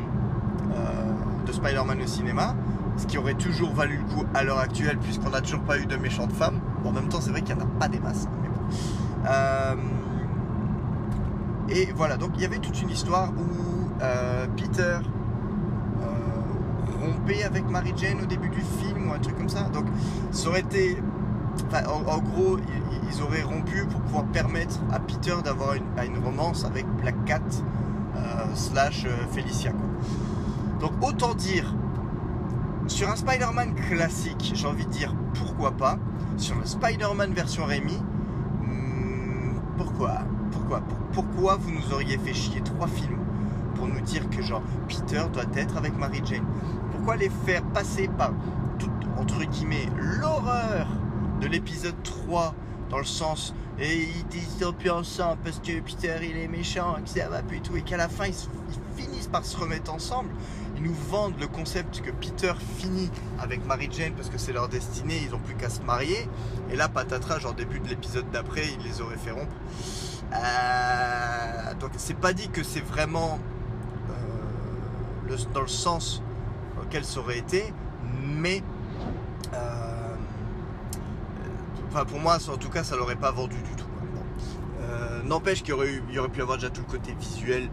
euh, 0.74 1.46
de 1.46 1.52
Spider-Man 1.52 2.02
au 2.02 2.06
cinéma, 2.06 2.54
ce 2.98 3.06
qui 3.06 3.16
aurait 3.16 3.34
toujours 3.34 3.72
valu 3.72 3.96
le 3.96 4.14
coup 4.14 4.26
à 4.34 4.44
l'heure 4.44 4.58
actuelle, 4.58 4.98
puisqu'on 4.98 5.30
n'a 5.30 5.40
toujours 5.40 5.62
pas 5.62 5.78
eu 5.78 5.86
de 5.86 5.96
méchante 5.96 6.32
femme. 6.32 6.60
En 6.84 6.92
même 6.92 7.08
temps, 7.08 7.20
c'est 7.20 7.30
vrai 7.30 7.40
qu'il 7.40 7.56
n'y 7.56 7.62
en 7.62 7.64
a 7.64 7.68
pas 7.78 7.88
des 7.88 8.00
masses. 8.00 8.28
Bon. 9.24 9.80
et 11.68 11.92
voilà, 11.94 12.16
donc 12.16 12.30
il 12.36 12.42
y 12.42 12.44
avait 12.44 12.58
toute 12.58 12.80
une 12.82 12.90
histoire 12.90 13.30
où 13.30 13.88
Peter 14.56 14.98
rompait 17.04 17.44
avec 17.44 17.68
Mary 17.68 17.92
Jane 17.96 18.20
au 18.22 18.26
début 18.26 18.48
du 18.48 18.60
film 18.60 19.08
ou 19.08 19.12
un 19.12 19.18
truc 19.18 19.36
comme 19.36 19.48
ça. 19.48 19.62
Donc 19.72 19.86
ça 20.30 20.48
aurait 20.48 20.60
été. 20.60 20.98
en, 21.86 22.18
gros, 22.18 22.58
ils, 23.10 23.22
auraient 23.22 23.42
rompu 23.42 23.84
pour 23.86 24.00
pouvoir 24.00 24.24
permettre 24.26 24.80
à 24.92 24.98
Peter 24.98 25.34
d'avoir 25.44 25.74
une, 25.74 25.84
une, 26.04 26.22
romance 26.24 26.64
avec 26.64 26.86
Black 27.00 27.24
Cat 27.24 27.40
euh, 28.16 28.54
slash 28.54 29.04
euh, 29.04 29.26
Felicia. 29.32 29.72
Donc 30.80 30.92
autant 31.02 31.34
dire, 31.34 31.74
sur 32.86 33.08
un 33.08 33.16
Spider-Man 33.16 33.74
classique, 33.74 34.52
j'ai 34.54 34.66
envie 34.66 34.86
de 34.86 34.90
dire 34.90 35.14
pourquoi 35.34 35.72
pas. 35.72 35.98
Sur 36.36 36.56
le 36.56 36.66
Spider-Man 36.66 37.32
version 37.32 37.64
Rémi, 37.64 38.02
pourquoi 39.76 40.18
Pourquoi 40.52 40.82
Pourquoi 41.12 41.56
vous 41.56 41.70
nous 41.70 41.92
auriez 41.92 42.18
fait 42.18 42.34
chier 42.34 42.60
trois 42.60 42.86
films 42.86 43.18
pour 43.74 43.86
nous 43.86 44.00
dire 44.00 44.28
que 44.30 44.42
genre 44.42 44.62
Peter 44.88 45.22
doit 45.32 45.44
être 45.56 45.76
avec 45.76 45.96
Mary 45.98 46.20
Jane? 46.24 46.44
Pourquoi 46.92 47.16
les 47.16 47.30
faire 47.44 47.62
passer 47.64 48.08
par 48.08 48.32
toute, 48.78 48.90
entre 49.18 49.44
guillemets, 49.44 49.88
l'horreur 49.96 50.86
de 51.40 51.46
l'épisode 51.46 52.00
3 52.02 52.54
dans 52.90 52.98
le 52.98 53.04
sens 53.04 53.54
et 53.78 54.04
ils 54.04 54.26
disent 54.28 54.64
plus 54.78 54.90
ensemble 54.90 55.38
parce 55.42 55.58
que 55.58 55.80
Peter 55.80 56.14
il 56.22 56.36
est 56.36 56.48
méchant, 56.48 56.96
que 57.02 57.08
ça 57.08 57.28
va 57.28 57.42
plus 57.42 57.60
tout, 57.60 57.76
et 57.76 57.82
qu'à 57.82 57.96
la 57.96 58.08
fin 58.08 58.26
ils, 58.26 58.34
finissent 58.96 59.26
par 59.26 59.44
se 59.44 59.56
remettre 59.56 59.92
ensemble. 59.92 60.30
Nous 60.84 60.92
vendent 60.92 61.40
le 61.40 61.46
concept 61.46 62.02
que 62.02 62.10
Peter 62.10 62.52
finit 62.76 63.10
avec 63.40 63.64
Mary 63.64 63.88
Jane 63.90 64.12
parce 64.12 64.28
que 64.28 64.36
c'est 64.36 64.52
leur 64.52 64.68
destinée, 64.68 65.18
ils 65.26 65.34
ont 65.34 65.38
plus 65.38 65.54
qu'à 65.54 65.70
se 65.70 65.80
marier. 65.80 66.28
Et 66.70 66.76
là, 66.76 66.90
patatras, 66.90 67.38
genre 67.38 67.54
début 67.54 67.80
de 67.80 67.88
l'épisode 67.88 68.30
d'après, 68.30 68.64
ils 68.78 68.84
les 68.84 69.00
auraient 69.00 69.16
fait 69.16 69.30
rompre. 69.30 69.54
Euh, 70.34 71.74
donc 71.80 71.92
c'est 71.96 72.18
pas 72.18 72.34
dit 72.34 72.50
que 72.50 72.62
c'est 72.62 72.84
vraiment 72.84 73.38
euh, 74.10 75.36
dans 75.54 75.62
le 75.62 75.68
sens 75.68 76.22
quel 76.90 77.04
ça 77.06 77.20
aurait 77.20 77.38
été, 77.38 77.72
mais 78.22 78.62
euh, 79.54 80.14
enfin 81.88 82.04
pour 82.04 82.20
moi, 82.20 82.36
en 82.48 82.56
tout 82.58 82.68
cas, 82.68 82.84
ça 82.84 82.94
l'aurait 82.96 83.16
pas 83.16 83.30
vendu 83.30 83.56
du 83.56 83.70
tout. 83.76 83.84
N'empêche 85.24 85.62
qu'il 85.62 85.74
y 85.74 86.12
y 86.14 86.18
aurait 86.18 86.28
pu 86.28 86.42
avoir 86.42 86.58
déjà 86.58 86.68
tout 86.68 86.82
le 86.86 86.92
côté 86.92 87.14
visuel 87.18 87.70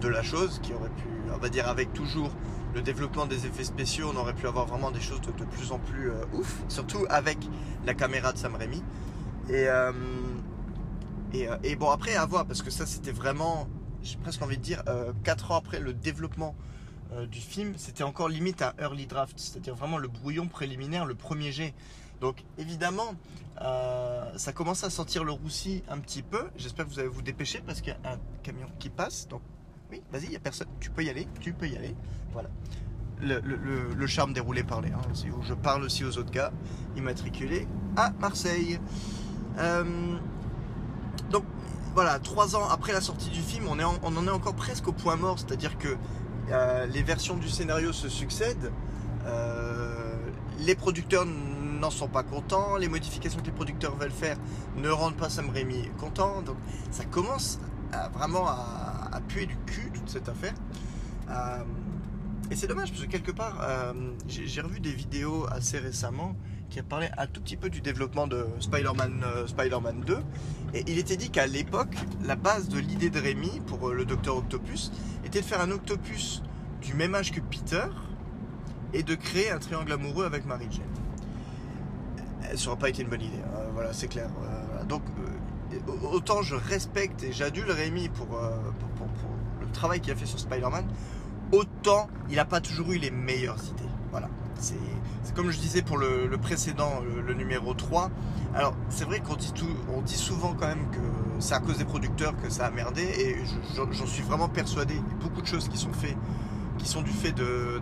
de 0.00 0.08
la 0.08 0.22
chose, 0.22 0.60
qui 0.62 0.72
aurait 0.72 0.90
pu, 0.90 1.17
on 1.38 1.42
va 1.42 1.48
dire, 1.48 1.68
avec 1.68 1.92
toujours 1.92 2.30
le 2.74 2.82
développement 2.82 3.26
des 3.26 3.46
effets 3.46 3.64
spéciaux, 3.64 4.10
on 4.12 4.16
aurait 4.16 4.34
pu 4.34 4.46
avoir 4.46 4.66
vraiment 4.66 4.90
des 4.90 5.00
choses 5.00 5.20
de, 5.20 5.44
plus 5.44 5.72
en 5.72 5.78
plus 5.78 6.10
ouf, 6.34 6.62
surtout 6.68 7.06
avec 7.08 7.38
la 7.86 7.94
caméra 7.94 8.32
de 8.32 8.38
Sam 8.38 8.54
Raimi. 8.54 8.82
Et, 9.48 9.66
et, 11.32 11.48
et, 11.62 11.76
bon, 11.76 11.90
après, 11.90 12.14
à 12.14 12.26
voir, 12.26 12.44
parce 12.46 12.62
que 12.62 12.70
ça, 12.70 12.84
c'était 12.84 13.12
vraiment, 13.12 13.66
j'ai 14.02 14.18
presque 14.18 14.42
envie 14.42 14.58
de 14.58 14.62
dire, 14.62 14.82
4 15.24 15.52
ans 15.52 15.56
après 15.56 15.80
le 15.80 15.94
développement 15.94 16.54
euh, 17.12 17.26
du 17.26 17.40
film, 17.40 17.74
c'était 17.76 18.04
encore 18.04 18.28
limite 18.28 18.60
à 18.60 18.74
early 18.78 19.06
draft, 19.06 19.38
c'est-à-dire 19.38 19.74
vraiment 19.74 19.98
le 19.98 20.08
brouillon 20.08 20.46
préliminaire, 20.46 21.06
le 21.06 21.14
premier 21.14 21.52
jet. 21.52 21.74
Donc 22.20 22.44
évidemment, 22.58 23.14
euh, 23.62 24.30
ça 24.36 24.52
commence 24.52 24.84
à 24.84 24.90
sentir 24.90 25.24
le 25.24 25.32
roussi 25.32 25.82
un 25.88 25.98
petit 25.98 26.22
peu. 26.22 26.50
J'espère 26.56 26.84
que 26.84 26.90
vous 26.90 26.98
allez 26.98 27.08
vous 27.08 27.22
dépêcher 27.22 27.62
parce 27.64 27.80
qu'il 27.80 27.96
y 28.02 28.06
a 28.06 28.12
un 28.12 28.18
camion 28.42 28.66
qui 28.78 28.90
passe. 28.90 29.26
Donc 29.28 29.40
oui, 29.90 30.02
vas-y, 30.12 30.24
il 30.24 30.30
n'y 30.30 30.36
a 30.36 30.40
personne. 30.40 30.68
Tu 30.80 30.90
peux 30.90 31.02
y 31.02 31.10
aller, 31.10 31.26
tu 31.40 31.52
peux 31.52 31.66
y 31.66 31.76
aller. 31.76 31.94
Voilà. 32.32 32.48
Le, 33.20 34.06
charme 34.06 34.32
déroulé 34.32 34.62
par 34.62 34.80
les. 34.80 34.90
Hein, 34.90 35.00
je 35.42 35.54
parle 35.54 35.82
aussi 35.82 36.04
aux 36.04 36.18
autres 36.18 36.30
gars 36.30 36.52
immatriculés 36.96 37.66
à 37.96 38.10
Marseille. 38.20 38.78
Euh, 39.58 39.84
donc 41.30 41.44
voilà, 41.94 42.18
trois 42.20 42.54
ans 42.54 42.68
après 42.68 42.92
la 42.92 43.00
sortie 43.00 43.30
du 43.30 43.40
film, 43.40 43.66
on 43.68 44.16
en 44.16 44.26
est 44.26 44.30
encore 44.30 44.54
presque 44.54 44.86
au 44.88 44.92
point 44.92 45.16
mort, 45.16 45.38
c'est-à-dire 45.38 45.78
que 45.78 45.96
euh, 46.50 46.86
les 46.86 47.02
versions 47.02 47.36
du 47.36 47.48
scénario 47.48 47.92
se 47.92 48.08
succèdent. 48.08 48.72
Euh, 49.26 50.14
les 50.60 50.74
producteurs 50.74 51.24
n'en 51.26 51.90
sont 51.90 52.08
pas 52.08 52.22
contents. 52.22 52.76
Les 52.76 52.88
modifications 52.88 53.40
que 53.40 53.46
les 53.46 53.52
producteurs 53.52 53.96
veulent 53.96 54.10
faire 54.10 54.36
ne 54.76 54.90
rendent 54.90 55.16
pas 55.16 55.28
Sam 55.28 55.50
Raimi 55.50 55.90
content. 55.98 56.42
Donc 56.42 56.56
ça 56.90 57.04
commence 57.04 57.58
vraiment 58.12 58.46
à, 58.46 58.97
puer 59.26 59.46
du 59.46 59.56
cul 59.66 59.90
toute 59.92 60.08
cette 60.08 60.28
affaire. 60.28 60.54
Euh, 61.30 61.62
et 62.50 62.56
c'est 62.56 62.66
dommage 62.66 62.90
parce 62.90 63.04
que 63.04 63.10
quelque 63.10 63.32
part, 63.32 63.62
j'ai 64.26 64.60
revu 64.62 64.80
des 64.80 64.92
vidéos 64.92 65.46
assez 65.50 65.78
récemment 65.78 66.34
qui 66.70 66.78
a 66.78 66.82
parlé 66.82 67.08
un 67.18 67.26
tout 67.26 67.42
petit 67.42 67.58
peu 67.58 67.68
du 67.68 67.82
développement 67.82 68.26
de 68.26 68.46
Spider-Man 68.60 69.22
Spider 69.46 69.76
2. 70.06 70.18
Et 70.72 70.84
il 70.86 70.98
était 70.98 71.18
dit 71.18 71.28
qu'à 71.28 71.46
l'époque, 71.46 71.94
la 72.24 72.36
base 72.36 72.70
de 72.70 72.78
l'idée 72.78 73.10
de 73.10 73.20
Rémi 73.20 73.60
pour 73.66 73.90
le 73.90 74.06
Docteur 74.06 74.38
Octopus 74.38 74.92
était 75.26 75.42
de 75.42 75.44
faire 75.44 75.60
un 75.60 75.70
Octopus 75.70 76.42
du 76.80 76.94
même 76.94 77.14
âge 77.14 77.32
que 77.32 77.40
Peter 77.40 77.84
et 78.92 79.02
de 79.02 79.14
créer 79.14 79.50
un 79.50 79.58
triangle 79.58 79.92
amoureux 79.92 80.24
avec 80.24 80.46
Mary 80.46 80.66
Jane. 80.70 80.84
Ça 82.56 82.64
n'aurait 82.64 82.78
pas 82.78 82.88
été 82.88 83.02
une 83.02 83.08
bonne 83.08 83.20
idée, 83.20 83.42
hein, 83.44 83.68
voilà, 83.74 83.92
c'est 83.92 84.08
clair. 84.08 84.30
Euh, 84.42 84.84
donc, 84.84 85.02
euh, 85.18 86.06
autant 86.10 86.42
je 86.42 86.54
respecte 86.54 87.22
et 87.22 87.32
j'adule 87.32 87.70
Rémi 87.70 88.06
euh, 88.06 88.10
pour, 88.10 88.40
travail 89.72 90.00
qu'il 90.00 90.12
a 90.12 90.16
fait 90.16 90.26
sur 90.26 90.38
Spider-Man, 90.38 90.86
autant 91.52 92.08
il 92.28 92.36
n'a 92.36 92.44
pas 92.44 92.60
toujours 92.60 92.92
eu 92.92 92.98
les 92.98 93.10
meilleures 93.10 93.62
idées. 93.64 93.88
Voilà. 94.10 94.28
C'est 94.60 94.76
comme 95.34 95.50
je 95.50 95.58
disais 95.58 95.82
pour 95.82 95.98
le, 95.98 96.36
précédent, 96.40 97.00
le, 97.26 97.34
numéro 97.34 97.74
3. 97.74 98.10
Alors, 98.56 98.74
c'est 98.88 99.04
vrai 99.04 99.20
qu'on 99.20 99.36
dit, 99.36 99.52
dit 100.04 100.16
souvent 100.16 100.54
quand 100.58 100.66
même 100.66 100.90
que 100.90 100.98
c'est 101.38 101.54
à 101.54 101.60
cause 101.60 101.78
des 101.78 101.84
producteurs 101.84 102.34
que 102.42 102.50
ça 102.50 102.66
a 102.66 102.70
merdé, 102.70 103.02
et 103.02 103.36
j'en 103.76 104.06
suis 104.06 104.22
vraiment 104.22 104.48
persuadé. 104.48 104.94
Il 104.94 105.12
y 105.12 105.20
a 105.20 105.22
beaucoup 105.22 105.40
de 105.40 105.46
choses 105.46 105.68
qui 105.68 105.78
sont 105.78 105.92
faites 105.92 106.16
qui 106.78 106.88
sont 106.88 107.02
du 107.02 107.10
fait 107.10 107.34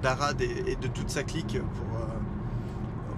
d'Arad 0.02 0.40
et, 0.40 0.64
et, 0.66 0.76
de 0.76 0.88
toute 0.88 1.10
sa 1.10 1.22
clique 1.22 1.58
pour, 1.58 2.00
euh, 2.00 2.06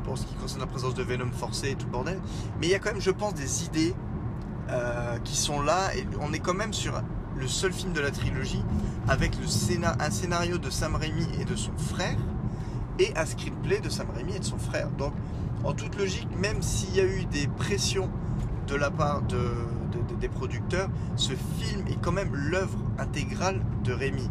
pour 0.05 0.19
ce 0.19 0.27
qui 0.27 0.35
concerne 0.35 0.61
la 0.61 0.67
présence 0.67 0.95
de 0.95 1.03
Venom 1.03 1.31
forcé 1.31 1.71
et 1.71 1.75
tout 1.77 1.87
le 1.87 1.93
bordel. 1.93 2.21
Mais 2.61 2.67
il 2.67 2.71
y 2.71 2.75
a 2.75 2.79
quand 2.79 2.93
même, 2.93 3.01
je 3.01 3.11
pense, 3.11 3.35
des 3.35 3.65
idées 3.65 3.95
euh, 4.71 5.19
qui 5.25 5.37
sont 5.37 5.63
là 5.63 5.95
et 5.97 6.07
on 6.21 6.33
est 6.33 6.41
quand 6.41 6.55
même 6.55 6.75
sur 6.75 7.01
le 7.39 7.47
seul 7.47 7.73
film 7.73 7.93
de 7.93 8.01
la 8.01 8.11
trilogie 8.11 8.63
avec 9.09 9.37
le 9.37 9.47
un 10.01 10.11
scénario 10.11 10.59
de 10.59 10.71
Sam 10.71 10.97
Raimi 10.97 11.27
et 11.41 11.45
de 11.45 11.57
son 11.57 11.77
frère 11.77 12.19
et 12.99 13.17
un 13.17 13.25
screenplay 13.25 13.81
de 13.81 13.89
Sam 13.89 14.09
Raimi 14.15 14.35
et 14.35 14.41
de 14.41 14.45
son 14.45 14.59
frère. 14.59 14.91
Donc, 14.91 15.13
en 15.65 15.73
toute 15.73 15.97
logique, 15.97 16.29
même 16.39 16.63
s'il 16.63 16.95
y 16.95 17.01
a 17.01 17.05
eu 17.05 17.25
des 17.27 17.47
pressions 17.47 18.11
de 18.67 18.75
la 18.75 18.91
part 18.91 19.23
de, 19.23 19.51
des 20.21 20.29
producteurs, 20.29 20.89
ce 21.17 21.33
film 21.33 21.87
est 21.89 22.01
quand 22.03 22.13
même 22.13 22.35
l'œuvre 22.35 22.79
intégrale 22.99 23.61
de 23.85 23.93
Raimi 23.93 24.29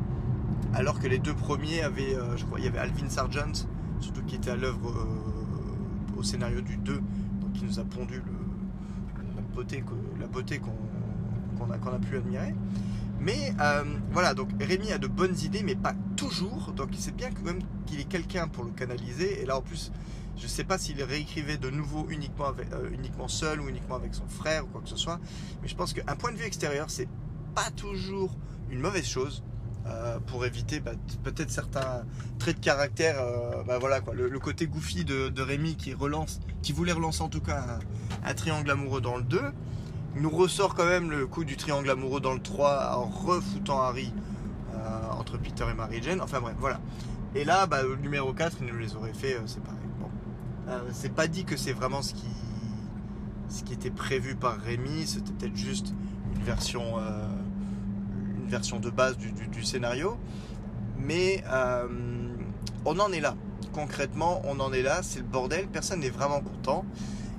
alors 0.73 0.99
que 0.99 1.07
les 1.07 1.19
deux 1.19 1.33
premiers 1.33 1.81
avaient, 1.81 2.15
euh, 2.15 2.35
je 2.37 2.45
crois, 2.45 2.59
il 2.59 2.65
y 2.65 2.67
avait 2.67 2.79
Alvin 2.79 3.09
Sargent, 3.09 3.65
surtout 3.99 4.21
qui 4.23 4.35
était 4.35 4.51
à 4.51 4.55
l'œuvre 4.55 4.89
euh, 4.89 6.19
au 6.19 6.23
scénario 6.23 6.61
du 6.61 6.77
2, 6.77 6.93
donc 6.93 7.53
qui 7.53 7.65
nous 7.65 7.79
a 7.79 7.83
pondu 7.83 8.21
la 9.35 9.41
beauté, 9.55 9.83
la 10.19 10.27
beauté 10.27 10.59
qu'on 10.59 11.71
a, 11.71 11.95
a, 11.95 11.99
pu 11.99 12.17
admirer. 12.17 12.53
Mais 13.19 13.53
euh, 13.59 13.83
voilà, 14.11 14.33
donc 14.33 14.49
Rémi 14.59 14.91
a 14.91 14.97
de 14.97 15.07
bonnes 15.07 15.37
idées, 15.39 15.63
mais 15.63 15.75
pas 15.75 15.93
toujours. 16.15 16.73
Donc 16.75 16.89
il 16.91 16.99
sait 16.99 17.11
bien 17.11 17.31
quand 17.31 17.43
même 17.43 17.59
qu'il 17.85 17.99
est 17.99 18.07
quelqu'un 18.07 18.47
pour 18.47 18.63
le 18.63 18.71
canaliser. 18.71 19.41
Et 19.41 19.45
là 19.45 19.57
en 19.57 19.61
plus, 19.61 19.91
je 20.37 20.43
ne 20.43 20.47
sais 20.47 20.63
pas 20.63 20.77
s'il 20.77 21.01
réécrivait 21.01 21.57
de 21.57 21.69
nouveau 21.69 22.07
uniquement, 22.09 22.53
uniquement 22.91 23.27
seul 23.27 23.61
ou 23.61 23.69
uniquement 23.69 23.95
avec 23.95 24.13
son 24.13 24.27
frère 24.27 24.65
ou 24.65 24.67
quoi 24.67 24.81
que 24.81 24.89
ce 24.89 24.97
soit. 24.97 25.19
Mais 25.61 25.67
je 25.67 25.75
pense 25.75 25.93
qu'un 25.93 26.15
point 26.15 26.31
de 26.31 26.37
vue 26.37 26.45
extérieur, 26.45 26.89
c'est 26.89 27.09
pas 27.55 27.71
toujours 27.71 28.35
une 28.69 28.79
mauvaise 28.79 29.07
chose. 29.07 29.43
Euh, 29.89 30.19
pour 30.19 30.45
éviter 30.45 30.81
bah, 30.81 30.91
peut-être 31.23 31.49
certains 31.49 32.03
traits 32.39 32.59
de 32.59 32.65
caractère. 32.65 33.21
Euh, 33.21 33.63
bah, 33.63 33.77
voilà 33.77 34.01
le, 34.13 34.39
côté 34.39 34.67
goofy 34.67 35.05
de, 35.05 35.41
Rémi 35.41 35.77
qui 35.77 35.93
relance, 35.93 36.41
qui 36.61 36.73
voulait 36.73 36.91
relancer 36.91 37.21
en 37.21 37.29
tout 37.29 37.39
cas 37.39 37.79
un, 38.25 38.33
triangle 38.33 38.69
amoureux 38.69 38.99
dans 38.99 39.15
le 39.15 39.23
2, 39.23 39.39
nous 40.21 40.29
ressort 40.29 40.75
quand 40.75 40.85
même 40.85 41.11
le 41.11 41.27
coup 41.27 41.43
du 41.43 41.57
triangle 41.57 41.89
amoureux 41.89 42.21
dans 42.21 42.33
le 42.33 42.41
3 42.41 42.97
en 42.97 43.05
refoutant 43.05 43.81
Harry 43.81 44.13
euh, 44.73 45.11
entre 45.19 45.37
Peter 45.37 45.65
et 45.69 45.73
Mary 45.73 46.01
Jane. 46.01 46.21
Enfin 46.21 46.39
bref, 46.41 46.55
voilà. 46.59 46.79
Et 47.35 47.43
là, 47.43 47.65
bah, 47.65 47.83
le 47.83 47.95
numéro 47.97 48.33
4, 48.33 48.57
il 48.61 48.67
nous 48.67 48.77
les 48.77 48.95
aurait 48.95 49.13
fait 49.13 49.37
séparer. 49.47 49.75
Bon. 49.99 50.09
c'est 50.91 51.13
pas 51.13 51.27
dit 51.27 51.45
que 51.45 51.57
c'est 51.57 51.73
vraiment 51.73 52.01
ce 52.01 52.13
qui, 52.13 52.27
ce 53.49 53.63
qui 53.63 53.73
était 53.73 53.91
prévu 53.91 54.35
par 54.35 54.57
Rémi, 54.57 55.05
c'était 55.05 55.31
peut-être 55.33 55.55
juste 55.55 55.93
une 56.35 56.43
version 56.43 56.97
version 58.47 58.79
de 58.79 58.89
base 58.89 59.17
du, 59.17 59.63
scénario. 59.63 60.17
Mais 60.97 61.43
euh, 61.51 61.87
on 62.85 62.97
en 62.99 63.11
est 63.11 63.19
là. 63.19 63.35
Concrètement, 63.73 64.41
on 64.45 64.59
en 64.59 64.73
est 64.73 64.81
là. 64.81 65.03
C'est 65.03 65.19
le 65.19 65.25
bordel. 65.25 65.67
Personne 65.67 65.99
n'est 65.99 66.09
vraiment 66.09 66.41
content. 66.41 66.85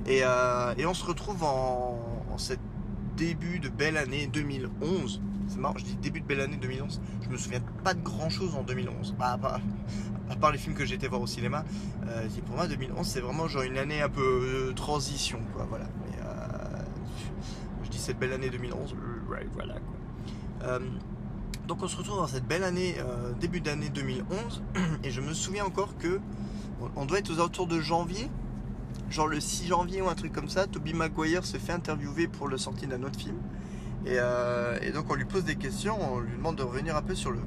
Et, 0.06 0.20
euh, 0.22 0.74
on 0.86 0.94
se 0.94 1.04
retrouve 1.04 1.42
en 1.42 1.98
cette 2.36 2.60
début 3.18 3.58
de 3.58 3.68
belle 3.68 3.96
année 3.96 4.28
2011. 4.32 5.20
C'est 5.48 5.58
marrant, 5.58 5.74
je 5.76 5.84
dis 5.84 5.96
début 5.96 6.20
de 6.20 6.26
belle 6.26 6.40
année 6.40 6.56
2011. 6.56 7.00
Je 7.22 7.28
me 7.28 7.36
souviens 7.36 7.60
pas 7.82 7.94
de 7.94 8.00
grand 8.00 8.30
chose 8.30 8.54
en 8.54 8.62
2011. 8.62 9.14
Bah, 9.18 9.38
à 10.30 10.36
part 10.36 10.52
les 10.52 10.58
films 10.58 10.74
que 10.74 10.84
été 10.90 11.08
voir 11.08 11.20
au 11.20 11.26
cinéma. 11.26 11.64
Euh, 12.06 12.28
pour 12.46 12.56
moi, 12.56 12.68
2011, 12.68 13.06
c'est 13.06 13.20
vraiment 13.20 13.48
genre 13.48 13.62
une 13.62 13.76
année 13.76 14.00
un 14.00 14.08
peu 14.08 14.72
transition, 14.76 15.40
quoi. 15.54 15.66
Voilà. 15.68 15.86
je 17.82 17.90
dis 17.90 17.98
cette 17.98 18.18
belle 18.18 18.32
année 18.32 18.50
2011. 18.50 18.94
Voilà, 19.54 19.74
quoi. 19.74 20.68
Euh, 20.68 20.78
donc 21.66 21.82
on 21.82 21.88
se 21.88 21.96
retrouve 21.96 22.16
dans 22.16 22.26
cette 22.26 22.46
belle 22.46 22.64
année, 22.64 22.96
euh, 22.98 23.32
début 23.38 23.60
d'année 23.60 23.90
2011, 23.90 24.62
et 25.04 25.10
je 25.10 25.20
me 25.20 25.34
souviens 25.34 25.64
encore 25.64 25.96
que 25.98 26.20
on 26.96 27.04
doit 27.04 27.18
être 27.18 27.30
aux 27.30 27.40
alentours 27.40 27.66
de 27.66 27.80
janvier, 27.80 28.30
genre 29.10 29.28
le 29.28 29.40
6 29.40 29.66
janvier 29.68 30.02
ou 30.02 30.08
un 30.08 30.14
truc 30.14 30.32
comme 30.32 30.48
ça, 30.48 30.66
Toby 30.66 30.94
Maguire 30.94 31.44
se 31.44 31.56
fait 31.56 31.72
interviewer 31.72 32.28
pour 32.28 32.48
le 32.48 32.58
sortie 32.58 32.86
d'un 32.86 33.02
autre 33.02 33.18
film. 33.18 33.36
Euh, 34.06 34.78
et, 34.80 34.92
donc 34.92 35.10
on 35.10 35.14
lui 35.14 35.24
pose 35.24 35.44
des 35.44 35.56
questions, 35.56 35.96
on 36.00 36.20
lui 36.20 36.36
demande 36.36 36.56
de 36.56 36.62
revenir 36.62 36.96
un 36.96 37.02
peu 37.02 37.14
sur, 37.14 37.30
le, 37.30 37.40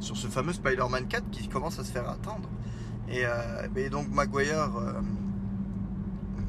sur 0.00 0.16
ce 0.16 0.26
fameux 0.26 0.52
Spider-Man 0.52 1.06
4 1.08 1.30
qui 1.30 1.48
commence 1.48 1.78
à 1.78 1.84
se 1.84 1.92
faire 1.92 2.08
attendre. 2.08 2.48
Et, 3.08 3.90
donc 3.90 4.08
Maguire, 4.08 4.70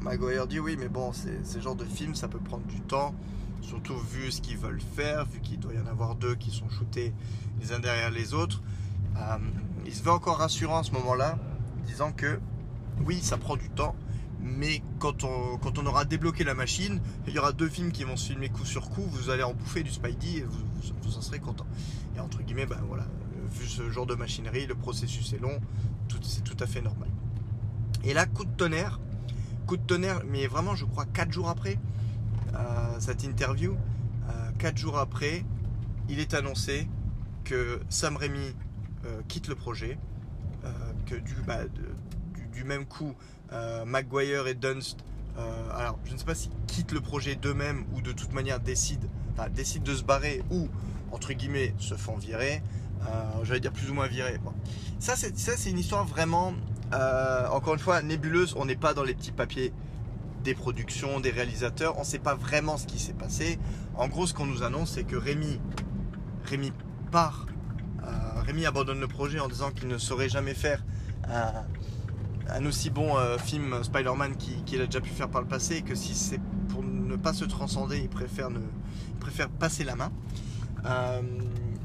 Maguire 0.00 0.46
dit 0.46 0.60
oui 0.60 0.76
mais 0.78 0.88
bon 0.88 1.12
c'est 1.12 1.44
ce 1.44 1.58
genre 1.58 1.74
de 1.74 1.84
film 1.84 2.14
ça 2.14 2.28
peut 2.28 2.38
prendre 2.38 2.64
du 2.66 2.80
temps. 2.80 3.14
Surtout 3.62 3.96
vu 3.96 4.32
ce 4.32 4.40
qu'ils 4.40 4.58
veulent 4.58 4.80
faire, 4.80 5.24
vu 5.24 5.40
qu'il 5.40 5.60
doit 5.60 5.72
y 5.72 5.78
en 5.78 5.86
avoir 5.86 6.16
deux 6.16 6.34
qui 6.34 6.50
sont 6.50 6.68
shootés 6.68 7.12
les 7.60 7.72
uns 7.72 7.78
derrière 7.78 8.10
les 8.10 8.34
autres. 8.34 8.60
Euh, 9.16 9.38
il 9.86 9.94
se 9.94 10.02
veut 10.02 10.10
encore 10.10 10.38
rassurant 10.38 10.78
à 10.78 10.82
ce 10.82 10.90
moment-là, 10.92 11.38
disant 11.86 12.12
que 12.12 12.40
oui, 13.04 13.20
ça 13.22 13.36
prend 13.36 13.56
du 13.56 13.70
temps, 13.70 13.94
mais 14.42 14.82
quand 14.98 15.24
on, 15.24 15.56
quand 15.58 15.78
on 15.78 15.86
aura 15.86 16.04
débloqué 16.04 16.44
la 16.44 16.54
machine, 16.54 17.00
il 17.26 17.34
y 17.34 17.38
aura 17.38 17.52
deux 17.52 17.68
films 17.68 17.92
qui 17.92 18.04
vont 18.04 18.16
se 18.16 18.28
filmer 18.28 18.48
coup 18.48 18.64
sur 18.64 18.90
coup, 18.90 19.02
vous 19.02 19.30
allez 19.30 19.42
en 19.42 19.54
bouffer 19.54 19.82
du 19.82 19.90
Spidey 19.90 20.38
et 20.38 20.44
vous, 20.44 21.16
en 21.16 21.20
serez 21.20 21.38
content. 21.38 21.66
Et 22.16 22.20
entre 22.20 22.42
guillemets, 22.42 22.66
ben 22.66 22.80
voilà, 22.88 23.06
vu 23.50 23.66
ce 23.66 23.90
genre 23.90 24.06
de 24.06 24.14
machinerie, 24.14 24.66
le 24.66 24.74
processus 24.74 25.32
est 25.32 25.38
long, 25.38 25.60
c'est 26.22 26.44
tout 26.44 26.56
à 26.60 26.66
fait 26.66 26.80
normal. 26.80 27.08
Et 28.04 28.14
là, 28.14 28.26
coup 28.26 28.44
de 28.44 28.50
tonnerre, 28.50 29.00
coup 29.66 29.76
de 29.76 29.82
tonnerre, 29.82 30.22
mais 30.26 30.46
vraiment, 30.46 30.74
je 30.74 30.84
crois, 30.84 31.06
quatre 31.06 31.32
jours 31.32 31.48
après, 31.48 31.78
cette 32.98 33.24
interview, 33.24 33.76
euh, 34.28 34.50
quatre 34.58 34.76
jours 34.76 34.98
après, 34.98 35.44
il 36.08 36.20
est 36.20 36.34
annoncé 36.34 36.88
que 37.44 37.80
Sam 37.88 38.16
Raimi 38.16 38.54
euh, 39.04 39.20
quitte 39.28 39.48
le 39.48 39.54
projet, 39.54 39.98
euh, 40.64 40.70
que 41.06 41.16
du, 41.16 41.34
bah, 41.46 41.62
du, 42.52 42.64
même 42.64 42.86
coup, 42.86 43.14
Maguire 43.86 44.46
et 44.46 44.54
Dunst, 44.54 44.98
alors 45.74 45.98
je 46.04 46.12
ne 46.12 46.18
sais 46.18 46.24
pas 46.24 46.34
s'ils 46.34 46.52
quittent 46.66 46.92
le 46.92 47.00
projet 47.00 47.34
d'eux-mêmes 47.34 47.84
ou 47.94 48.00
de 48.00 48.12
toute 48.12 48.32
manière 48.32 48.60
décident, 48.60 49.08
décident 49.54 49.84
de 49.84 49.94
se 49.94 50.02
barrer 50.02 50.42
ou 50.50 50.68
entre 51.10 51.32
guillemets 51.32 51.74
se 51.78 51.94
font 51.94 52.16
virer. 52.16 52.62
J'allais 53.42 53.60
dire 53.60 53.72
plus 53.72 53.90
ou 53.90 53.94
moins 53.94 54.06
virer. 54.06 54.38
Ça, 54.98 55.14
c'est 55.16 55.70
une 55.70 55.78
histoire 55.78 56.06
vraiment, 56.06 56.54
encore 57.50 57.74
une 57.74 57.80
fois, 57.80 58.00
nébuleuse. 58.02 58.54
On 58.56 58.64
n'est 58.64 58.76
pas 58.76 58.94
dans 58.94 59.04
les 59.04 59.14
petits 59.14 59.32
papiers 59.32 59.72
des 60.42 60.54
productions, 60.54 61.20
des 61.20 61.30
réalisateurs. 61.30 61.96
On 61.96 62.00
ne 62.00 62.06
sait 62.06 62.18
pas 62.18 62.34
vraiment 62.34 62.76
ce 62.76 62.86
qui 62.86 62.98
s'est 62.98 63.12
passé. 63.12 63.58
En 63.94 64.08
gros, 64.08 64.26
ce 64.26 64.34
qu'on 64.34 64.46
nous 64.46 64.62
annonce, 64.62 64.92
c'est 64.92 65.04
que 65.04 65.16
Rémi, 65.16 65.60
Rémi 66.44 66.72
part. 67.10 67.46
Euh, 68.04 68.42
Rémi 68.42 68.66
abandonne 68.66 69.00
le 69.00 69.08
projet 69.08 69.38
en 69.38 69.48
disant 69.48 69.70
qu'il 69.70 69.88
ne 69.88 69.98
saurait 69.98 70.28
jamais 70.28 70.54
faire 70.54 70.84
un, 71.28 71.52
aussi 72.66 72.90
bon 72.90 73.16
euh, 73.16 73.38
film 73.38 73.82
Spider-Man 73.82 74.36
qu'il 74.36 74.80
a 74.80 74.86
déjà 74.86 75.00
pu 75.00 75.10
faire 75.10 75.28
par 75.28 75.42
le 75.42 75.48
passé 75.48 75.76
et 75.76 75.82
que 75.82 75.94
si 75.94 76.14
c'est 76.14 76.40
pour 76.68 76.82
ne 76.82 77.16
pas 77.16 77.32
se 77.32 77.44
transcender, 77.44 77.98
il 77.98 78.08
préfère, 78.08 78.50
passer 79.58 79.84
la 79.84 79.96
main. 79.96 80.10
Euh, 80.84 81.20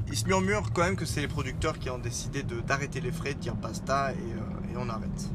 il 0.08 0.16
se 0.16 0.24
murmure 0.26 0.72
quand 0.72 0.82
même 0.82 0.96
que 0.96 1.04
c'est 1.04 1.20
les 1.20 1.28
producteurs 1.28 1.78
qui 1.78 1.90
ont 1.90 1.98
décidé 1.98 2.42
d'arrêter 2.42 3.00
les 3.00 3.12
frais, 3.12 3.34
de 3.34 3.38
dire 3.38 3.54
basta 3.54 4.12
et, 4.12 4.76
on 4.80 4.88
arrête. 4.88 5.30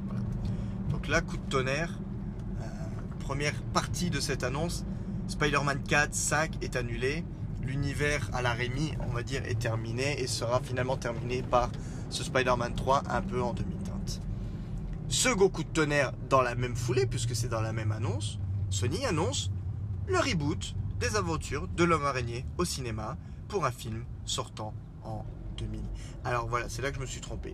Donc 0.89 1.09
là, 1.09 1.19
coup 1.19 1.35
de 1.35 1.49
tonnerre, 1.49 1.99
première 3.19 3.61
partie 3.73 4.09
de 4.09 4.21
cette 4.21 4.43
annonce, 4.43 4.85
Spider-Man 5.27 5.79
4, 5.87 6.13
5 6.13 6.63
est 6.63 6.75
annulé. 6.77 7.25
L'univers 7.61 8.29
à 8.33 8.41
la 8.41 8.53
Rémi, 8.53 8.93
on 9.09 9.13
va 9.13 9.23
dire, 9.23 9.43
est 9.45 9.59
terminé 9.59 10.21
et 10.21 10.27
sera 10.27 10.61
finalement 10.61 10.95
terminé 10.95 11.43
par 11.43 11.69
ce 12.09 12.23
Spider-Man 12.23 12.73
3 12.75 13.03
un 13.09 13.21
peu 13.21 13.41
en 13.41 13.53
demi-teinte. 13.53 13.82
Second 15.13 15.47
coup 15.47 15.63
de 15.63 15.69
tonnerre 15.69 16.11
dans 16.27 16.41
la 16.41 16.55
même 16.55 16.75
foulée, 16.75 17.05
puisque 17.05 17.35
c'est 17.35 17.47
dans 17.47 17.61
la 17.61 17.71
même 17.71 17.91
annonce, 17.91 18.39
Sony 18.71 19.05
annonce 19.05 19.51
le 20.07 20.17
reboot 20.17 20.75
des 20.99 21.15
aventures 21.15 21.67
de 21.67 21.83
l'homme 21.83 22.03
araignée 22.03 22.47
au 22.57 22.65
cinéma 22.65 23.15
pour 23.47 23.63
un 23.63 23.71
film 23.71 24.05
sortant 24.25 24.73
en 25.03 25.23
2000. 25.59 25.81
Alors 26.25 26.47
voilà, 26.47 26.67
c'est 26.67 26.81
là 26.81 26.89
que 26.89 26.95
je 26.95 27.01
me 27.01 27.05
suis 27.05 27.21
trompé. 27.21 27.53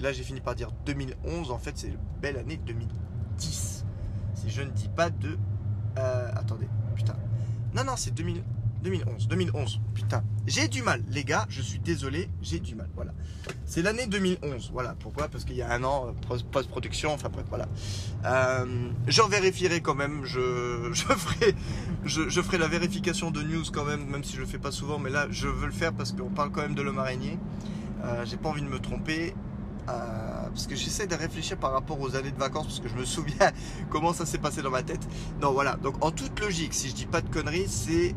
là 0.00 0.14
j'ai 0.14 0.22
fini 0.22 0.40
par 0.40 0.54
dire 0.54 0.72
2011, 0.86 1.50
en 1.50 1.58
fait 1.58 1.76
c'est 1.76 1.88
une 1.88 1.98
belle 2.22 2.38
année 2.38 2.56
2010 2.56 3.84
si 4.34 4.48
je 4.48 4.62
ne 4.62 4.70
dis 4.70 4.88
pas 4.88 5.10
de... 5.10 5.36
Euh, 5.98 6.30
attendez, 6.34 6.66
putain. 6.94 7.16
Non, 7.74 7.84
non, 7.84 7.96
c'est 7.96 8.14
2011. 8.86 9.26
2011, 9.26 9.80
putain. 9.94 10.22
J'ai 10.46 10.68
du 10.68 10.82
mal, 10.82 11.02
les 11.10 11.24
gars, 11.24 11.46
je 11.48 11.60
suis 11.60 11.80
désolé, 11.80 12.30
j'ai 12.40 12.60
du 12.60 12.76
mal, 12.76 12.88
voilà. 12.94 13.12
C'est 13.64 13.82
l'année 13.82 14.06
2011, 14.06 14.70
voilà. 14.72 14.94
Pourquoi? 15.00 15.26
Parce 15.26 15.44
qu'il 15.44 15.56
y 15.56 15.62
a 15.62 15.72
un 15.72 15.82
an, 15.82 16.06
euh, 16.06 16.38
post-production, 16.52 17.12
enfin 17.12 17.28
bref, 17.28 17.46
voilà. 17.48 17.66
Euh, 18.24 18.90
je 19.08 19.22
vérifierai 19.22 19.80
quand 19.80 19.96
même, 19.96 20.24
je, 20.24 20.92
ferai, 20.94 21.56
je, 22.04 22.40
ferai 22.40 22.58
la 22.58 22.68
vérification 22.68 23.32
de 23.32 23.42
news 23.42 23.64
quand 23.72 23.84
même, 23.84 24.06
même 24.06 24.22
si 24.22 24.36
je 24.36 24.40
le 24.40 24.46
fais 24.46 24.58
pas 24.58 24.70
souvent, 24.70 25.00
mais 25.00 25.10
là, 25.10 25.26
je 25.30 25.48
veux 25.48 25.66
le 25.66 25.72
faire 25.72 25.92
parce 25.92 26.12
qu'on 26.12 26.30
parle 26.30 26.52
quand 26.52 26.62
même 26.62 26.76
de 26.76 26.82
l'homme 26.82 27.00
araignée. 27.00 27.40
Euh, 28.04 28.24
j'ai 28.24 28.36
pas 28.36 28.50
envie 28.50 28.62
de 28.62 28.68
me 28.68 28.78
tromper. 28.78 29.34
Euh, 29.88 30.48
parce 30.48 30.66
que 30.66 30.74
j'essaie 30.74 31.06
de 31.06 31.14
réfléchir 31.14 31.56
par 31.58 31.72
rapport 31.72 32.00
aux 32.00 32.16
années 32.16 32.32
de 32.32 32.38
vacances, 32.38 32.66
parce 32.66 32.80
que 32.80 32.88
je 32.88 32.94
me 32.94 33.04
souviens 33.16 33.52
comment 33.90 34.12
ça 34.12 34.26
s'est 34.26 34.38
passé 34.38 34.62
dans 34.62 34.70
ma 34.70 34.82
tête. 34.82 35.06
Non, 35.40 35.52
voilà. 35.52 35.74
Donc, 35.76 36.04
en 36.04 36.12
toute 36.12 36.38
logique, 36.40 36.74
si 36.74 36.88
je 36.88 36.94
dis 36.94 37.06
pas 37.06 37.20
de 37.20 37.28
conneries, 37.28 37.68
c'est 37.68 38.14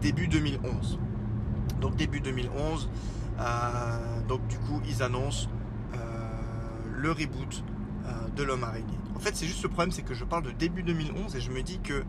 début 0.00 0.28
2011. 0.28 0.98
Donc, 1.80 1.96
début 1.96 2.20
2011. 2.20 2.88
Euh, 3.38 4.20
donc, 4.28 4.46
du 4.48 4.58
coup, 4.58 4.80
ils 4.86 5.02
annoncent 5.02 5.48
euh, 5.94 5.98
le 6.92 7.10
reboot 7.10 7.64
de 8.36 8.42
l'homme 8.42 8.64
araignée. 8.64 8.98
En 9.14 9.18
fait, 9.18 9.36
c'est 9.36 9.46
juste 9.46 9.62
le 9.62 9.68
problème, 9.68 9.92
c'est 9.92 10.02
que 10.02 10.14
je 10.14 10.24
parle 10.24 10.42
de 10.42 10.50
début 10.50 10.82
2011 10.82 11.36
et 11.36 11.40
je 11.40 11.50
me 11.50 11.62
dis 11.62 11.78
que 11.80 12.04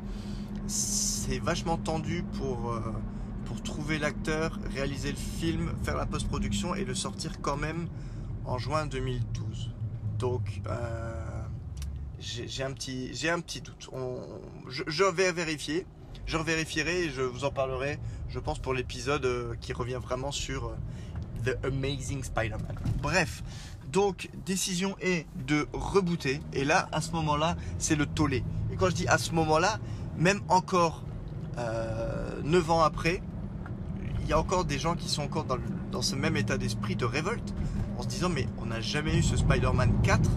c'est 0.68 1.40
vachement 1.40 1.78
tendu 1.78 2.24
pour 2.38 2.74
pour 3.52 3.62
trouver 3.64 4.00
l'acteur, 4.00 4.58
réaliser 4.74 5.12
le 5.12 5.18
film, 5.18 5.74
faire 5.84 5.98
la 5.98 6.06
post-production 6.06 6.74
et 6.74 6.86
le 6.86 6.96
sortir 6.96 7.42
quand 7.42 7.58
même 7.58 7.90
en 8.46 8.58
juin 8.58 8.86
2012. 8.86 9.72
Donc, 10.18 10.62
euh, 10.68 11.44
j'ai 12.20 12.64
un, 12.64 12.72
petit, 12.72 13.12
un 13.28 13.42
petit 13.42 13.60
doute. 13.60 13.90
je, 14.68 15.04
vais 15.04 15.32
vérifier. 15.34 15.86
Je 16.32 16.38
vérifierai 16.38 17.04
et 17.04 17.10
je 17.10 17.24
vous 17.24 17.44
en 17.44 17.52
parlerai, 17.52 18.00
je 18.30 18.39
pense, 18.39 18.58
pour 18.58 18.74
l'épisode 18.74 19.26
euh, 19.26 19.54
qui 19.60 19.74
revient 19.74 20.00
vraiment 20.02 20.32
sur 20.32 20.67
euh, 20.67 20.76
The 21.44 21.65
Amazing 21.65 22.24
Spider-Man. 22.24 22.74
Bref, 23.02 23.44
donc, 23.91 24.30
décision 24.46 24.96
est 25.02 25.26
de 25.46 25.67
rebooter. 25.74 26.39
Et 26.54 26.63
là, 26.63 26.88
à 26.94 27.02
ce 27.02 27.12
moment-là, 27.12 27.58
c'est 27.80 27.98
le 27.98 28.06
tollé. 28.06 28.46
Et 28.72 28.78
quand 28.78 28.89
je 28.89 28.96
dis 28.96 29.08
à 29.10 29.17
ce 29.17 29.34
moment-là, 29.34 29.78
même 30.15 30.39
encore 30.48 31.04
9 32.46 32.72
ans 32.72 32.82
après, 32.82 33.22
il 34.22 34.30
y 34.30 34.32
a 34.32 34.39
encore 34.39 34.63
des 34.63 34.80
gens 34.80 34.96
qui 34.96 35.10
sont 35.10 35.24
encore 35.24 35.46
dans 35.91 36.02
ce 36.02 36.15
même 36.15 36.38
état 36.38 36.58
d'esprit 36.58 36.96
de 36.96 37.04
révolte 37.04 37.54
en 37.98 38.04
se 38.04 38.08
disant 38.08 38.30
mais 38.30 38.48
on 38.62 38.67
n'a 38.67 38.80
jamais 38.80 39.17
eu 39.17 39.22
ce 39.22 39.36
Spider-Man 39.36 40.02
4. 40.04 40.30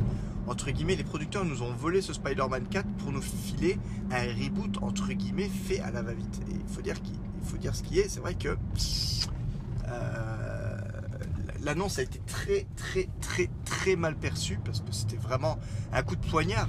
Entre 0.47 0.71
guillemets, 0.71 0.97
les 0.97 1.05
producteurs 1.05 1.45
nous 1.45 1.63
ont 1.63 1.73
volé 1.73 2.03
ce 2.03 2.13
Spider-Man 2.13 2.67
4 2.71 2.87
pour 2.99 3.13
nous 3.13 3.23
filer 3.23 3.79
un 4.11 4.23
reboot 4.23 4.79
entre 4.83 5.13
guillemets 5.13 5.49
fait 5.49 5.81
à 5.81 5.91
la 5.91 6.03
va-vite. 6.03 6.41
Et 6.51 6.55
il 6.55 6.75
faut 6.75 6.83
dire 6.83 7.01
qu'il 7.03 7.19
faut 7.45 7.57
dire 7.57 7.75
ce 7.75 7.83
qui 7.83 7.99
est. 7.99 8.09
C'est 8.09 8.21
vrai 8.21 8.35
que 8.35 8.57
euh, 9.89 10.81
l'annonce 11.63 11.99
a 11.99 12.03
été 12.03 12.21
très 12.27 12.67
très 12.77 13.09
très 13.21 13.49
très 13.65 13.97
mal 13.97 14.17
perçue 14.17 14.59
parce 14.65 14.81
que 14.81 14.93
c'était 14.93 15.17
vraiment 15.17 15.59
un 15.93 16.03
coup 16.03 16.17
de 16.17 16.27
poignard. 16.27 16.69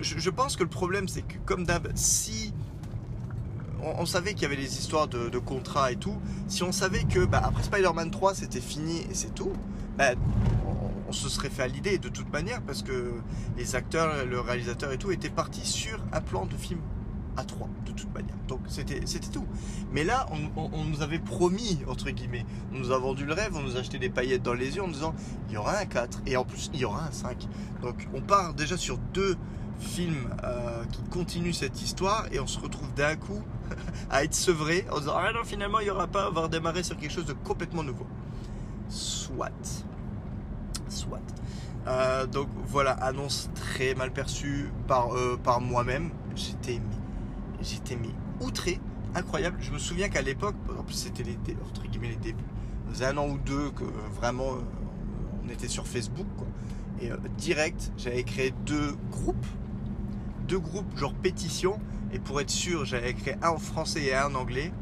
Je, 0.00 0.30
pense 0.30 0.56
que 0.56 0.62
le 0.62 0.68
problème 0.68 1.08
c'est 1.08 1.22
que 1.22 1.38
comme 1.46 1.64
d'hab, 1.64 1.90
si 1.94 2.52
on, 3.82 4.04
savait 4.04 4.34
qu'il 4.34 4.42
y 4.42 4.46
avait 4.46 4.56
des 4.56 4.78
histoires 4.78 5.06
de, 5.08 5.38
contrats 5.38 5.92
et 5.92 5.96
tout. 5.96 6.16
Si 6.48 6.62
on 6.62 6.72
savait 6.72 7.04
que 7.04 7.24
bah, 7.24 7.40
après 7.44 7.62
Spider-Man 7.62 8.10
3 8.10 8.34
c'était 8.34 8.60
fini 8.60 9.00
et 9.10 9.14
c'est 9.14 9.34
tout, 9.34 9.52
bah, 9.96 10.12
on, 11.08 11.12
se 11.12 11.28
serait 11.28 11.50
fait 11.50 11.62
à 11.62 11.68
l'idée 11.68 11.98
de 11.98 12.08
toute 12.08 12.32
manière 12.32 12.62
parce 12.62 12.82
que 12.82 13.12
les 13.56 13.74
acteurs, 13.74 14.24
le 14.26 14.40
réalisateur 14.40 14.92
et 14.92 14.98
tout 14.98 15.10
étaient 15.10 15.30
partis 15.30 15.66
sur 15.66 15.98
un 16.12 16.20
plan 16.20 16.46
de 16.46 16.54
film 16.54 16.80
à 17.36 17.44
3 17.44 17.68
de 17.86 17.92
toute 17.92 18.12
manière. 18.14 18.36
Donc 18.48 18.60
c'était 18.66 19.00
tout. 19.32 19.46
Mais 19.92 20.04
là, 20.04 20.26
on, 20.56 20.84
nous 20.84 21.02
avait 21.02 21.18
promis, 21.18 21.80
entre 21.86 22.10
guillemets, 22.10 22.46
on 22.72 22.78
nous 22.78 22.90
a 22.92 22.98
vendu 22.98 23.24
le 23.24 23.32
rêve, 23.32 23.52
on 23.54 23.62
nous 23.62 23.76
a 23.76 23.80
acheté 23.80 23.98
des 23.98 24.08
paillettes 24.08 24.42
dans 24.42 24.54
les 24.54 24.76
yeux 24.76 24.82
en 24.82 24.88
disant 24.88 25.14
il 25.48 25.54
y 25.54 25.56
aura 25.56 25.78
un 25.78 25.86
4 25.86 26.22
et 26.26 26.36
en 26.36 26.44
plus 26.44 26.70
il 26.72 26.80
y 26.80 26.84
aura 26.84 27.06
un 27.06 27.12
5. 27.12 27.46
Donc 27.82 28.06
on 28.14 28.20
part 28.20 28.54
déjà 28.54 28.76
sur 28.76 28.98
deux 28.98 29.36
films 29.78 30.30
euh, 30.44 30.84
qui 30.86 31.02
continuent 31.10 31.52
cette 31.52 31.82
histoire 31.82 32.26
et 32.32 32.40
on 32.40 32.46
se 32.46 32.58
retrouve 32.58 32.92
d'un 32.94 33.16
coup 33.16 33.42
à 34.10 34.24
être 34.24 34.34
sevré 34.34 34.86
en 34.90 35.00
disant 35.00 35.14
Ah 35.16 35.32
non, 35.32 35.44
finalement, 35.44 35.80
il 35.80 35.84
n'y 35.84 35.90
aura 35.90 36.06
pas, 36.06 36.30
on 36.30 36.32
va 36.32 36.42
redémarrer 36.42 36.82
sur 36.82 36.96
quelque 36.96 37.12
chose 37.12 37.26
de 37.26 37.34
complètement 37.34 37.82
nouveau. 37.82 38.06
Soit. 38.88 39.50
Euh, 41.86 42.26
donc 42.26 42.48
voilà, 42.66 42.92
annonce 42.92 43.48
très 43.54 43.94
mal 43.94 44.12
perçue 44.12 44.70
par, 44.88 45.14
euh, 45.14 45.38
moi-même. 45.60 46.10
J'étais 46.34 46.80
j'étais 47.62 47.98
outré, 48.40 48.80
incroyable. 49.14 49.56
Je 49.60 49.70
me 49.70 49.78
souviens 49.78 50.08
qu'à 50.08 50.22
l'époque, 50.22 50.56
c'était 50.90 51.22
les, 51.22 51.38
entre 51.64 51.86
guillemets 51.86 52.08
les 52.08 52.16
débuts, 52.16 52.44
ça 52.86 52.92
faisait 52.92 53.06
un 53.06 53.16
an 53.18 53.28
ou 53.28 53.38
deux 53.38 53.70
que 53.70 53.84
vraiment 54.14 54.52
euh, 54.52 55.44
on 55.44 55.48
était 55.48 55.68
sur 55.68 55.86
Facebook. 55.86 56.26
Et 57.00 57.10
direct, 57.36 57.92
j'avais 57.98 58.22
créé 58.22 58.54
deux 58.64 58.96
groupes, 59.10 59.46
deux 60.48 60.58
groupes 60.58 60.96
genre 60.96 61.12
pétition 61.12 61.78
et 62.10 62.18
pour 62.18 62.40
être 62.40 62.48
sûr, 62.48 62.86
j'avais 62.86 63.10
écrit 63.10 63.32
un 63.42 63.50
en 63.50 63.58
français 63.58 64.02
et 64.02 64.14
un 64.14 64.28
en 64.28 64.34
anglais 64.34 64.72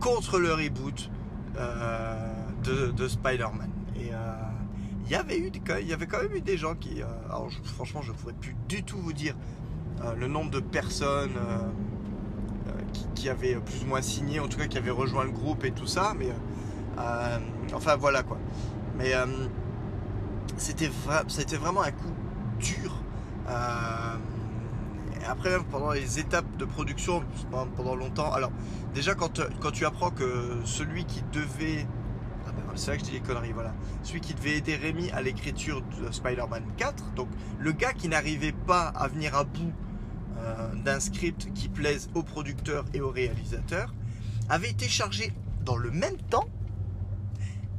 contre 0.00 0.38
le 0.38 0.54
reboot 0.54 1.10
de, 2.64 3.08
Spider-Man. 3.08 3.77
Euh, 5.08 5.10
il 5.10 5.12
y 5.12 5.16
avait 5.16 5.38
eu, 5.38 5.50
il 5.80 5.88
y 5.88 5.92
avait 5.92 6.06
quand 6.06 6.22
même 6.22 6.34
eu 6.34 6.40
des 6.40 6.56
gens 6.56 6.74
qui, 6.74 7.02
euh, 7.02 7.06
alors 7.26 7.48
franchement, 7.64 8.02
je 8.02 8.12
ne 8.12 8.16
pourrais 8.16 8.34
plus 8.34 8.56
du 8.68 8.82
tout 8.82 8.98
vous 8.98 9.12
dire 9.12 9.34
le 10.16 10.28
nombre 10.28 10.52
de 10.52 10.60
personnes 10.60 11.36
qui, 13.16 13.28
avaient 13.28 13.56
plus 13.56 13.82
ou 13.82 13.86
moins 13.86 14.00
signé, 14.00 14.38
en 14.38 14.46
tout 14.46 14.56
cas 14.56 14.68
qui 14.68 14.78
avaient 14.78 14.92
rejoint 14.92 15.24
le 15.24 15.32
groupe 15.32 15.64
et 15.64 15.72
tout 15.72 15.88
ça. 15.88 16.14
Mais 16.16 16.28
enfin 17.74 17.96
voilà 17.96 18.22
quoi. 18.22 18.38
Mais 18.96 19.12
c'était, 20.56 20.90
c'était 21.26 21.56
vraiment 21.56 21.82
un 21.82 21.90
coup 21.90 22.12
dur 22.60 22.94
après 25.28 25.50
même 25.50 25.64
pendant 25.64 25.92
les 25.92 26.18
étapes 26.18 26.56
de 26.58 26.64
production 26.64 27.22
pendant 27.76 27.94
longtemps. 27.94 28.32
Alors 28.32 28.50
déjà 28.94 29.14
quand, 29.14 29.40
quand 29.60 29.70
tu 29.70 29.84
apprends 29.84 30.10
que 30.10 30.60
celui 30.64 31.04
qui 31.04 31.22
devait 31.32 31.86
c'est 32.78 32.90
là 32.90 32.96
que 32.96 33.02
je 33.02 33.08
dis 33.08 33.14
les 33.14 33.20
conneries, 33.20 33.52
voilà. 33.52 33.74
Celui 34.02 34.20
qui 34.20 34.34
devait 34.34 34.56
aider 34.56 34.76
Rémi 34.76 35.10
à 35.10 35.20
l'écriture 35.20 35.82
de 35.82 36.10
Spider-Man 36.10 36.62
4, 36.76 37.14
donc 37.14 37.28
le 37.58 37.72
gars 37.72 37.92
qui 37.92 38.08
n'arrivait 38.08 38.52
pas 38.52 38.88
à 38.88 39.08
venir 39.08 39.34
à 39.34 39.44
bout 39.44 39.72
euh, 40.38 40.74
d'un 40.84 41.00
script 41.00 41.52
qui 41.54 41.68
plaise 41.68 42.08
aux 42.14 42.22
producteurs 42.22 42.84
et 42.94 43.00
aux 43.00 43.10
réalisateurs, 43.10 43.94
avait 44.48 44.70
été 44.70 44.88
chargé 44.88 45.32
dans 45.64 45.76
le 45.76 45.90
même 45.90 46.16
temps 46.30 46.48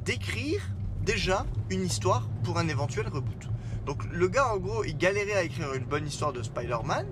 d'écrire 0.06 0.62
déjà 1.04 1.46
une 1.70 1.86
histoire 1.86 2.28
pour 2.44 2.60
un 2.60 2.68
éventuel 2.68 3.08
reboot. 3.08 3.50
Donc 3.86 4.04
le 4.12 4.28
gars, 4.28 4.54
en 4.54 4.58
gros, 4.58 4.84
il 4.84 4.98
galérait 4.98 5.34
à 5.34 5.44
écrire 5.44 5.74
une 5.74 5.86
bonne 5.86 6.06
histoire 6.06 6.34
de 6.34 6.44
Spider-Man, 6.44 7.08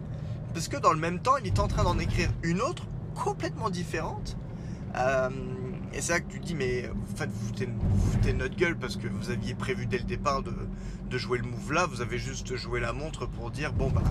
parce 0.54 0.68
que 0.68 0.78
dans 0.78 0.94
le 0.94 1.00
même 1.00 1.20
temps, 1.20 1.38
il 1.38 1.48
était 1.48 1.60
en 1.60 1.68
train 1.68 1.84
d'en 1.84 1.98
écrire 1.98 2.30
une 2.44 2.62
autre 2.62 2.84
complètement 3.16 3.70
différente. 3.70 4.38
Euh, 4.96 5.30
et 5.98 6.02
c'est 6.02 6.14
là 6.14 6.20
que 6.20 6.32
tu 6.32 6.40
dis, 6.40 6.54
mais 6.54 6.88
en 6.90 6.94
vous 6.94 7.48
foutez, 7.48 7.66
vous 7.66 8.12
foutez 8.12 8.34
notre 8.34 8.56
gueule 8.56 8.78
parce 8.78 8.98
que 8.98 9.08
vous 9.08 9.32
aviez 9.32 9.56
prévu 9.56 9.88
dès 9.88 9.98
le 9.98 10.04
départ 10.04 10.44
de, 10.44 10.54
jouer 11.18 11.40
le 11.40 11.46
move 11.46 11.74
là, 11.74 11.88
vous 11.88 12.02
avez 12.02 12.20
juste 12.20 12.56
joué 12.56 12.80
la 12.80 12.94
montre 12.94 13.26
pour 13.26 13.50
dire, 13.50 13.74
bon 13.74 13.90
bah, 13.90 14.04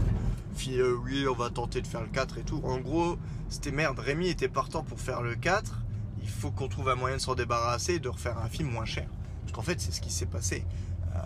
fi- 0.56 0.80
euh, 0.80 0.96
oui, 1.04 1.26
on 1.30 1.34
va 1.34 1.48
tenter 1.48 1.80
de 1.80 1.86
faire 1.86 2.00
le 2.00 2.08
4 2.08 2.38
et 2.38 2.42
tout. 2.42 2.60
En 2.64 2.78
gros, 2.78 3.16
c'était 3.48 3.70
merde, 3.70 4.00
Rémi 4.00 4.28
était 4.28 4.48
partant 4.48 4.82
pour 4.82 4.98
faire 4.98 5.22
le 5.22 5.36
4, 5.36 5.80
il 6.22 6.28
faut 6.28 6.50
qu'on 6.50 6.66
trouve 6.66 6.88
un 6.88 6.96
moyen 6.96 7.18
de 7.18 7.20
s'en 7.20 7.36
débarrasser 7.36 7.94
et 7.94 7.98
de 8.00 8.08
refaire 8.08 8.38
un 8.38 8.48
film 8.48 8.68
moins 8.68 8.84
cher. 8.84 9.06
Parce 9.42 9.52
qu'en 9.52 9.62
fait, 9.62 9.80
c'est 9.80 9.92
ce 9.92 10.00
qui 10.00 10.10
s'est 10.10 10.26
passé. 10.26 10.64
Euh, 11.14 11.18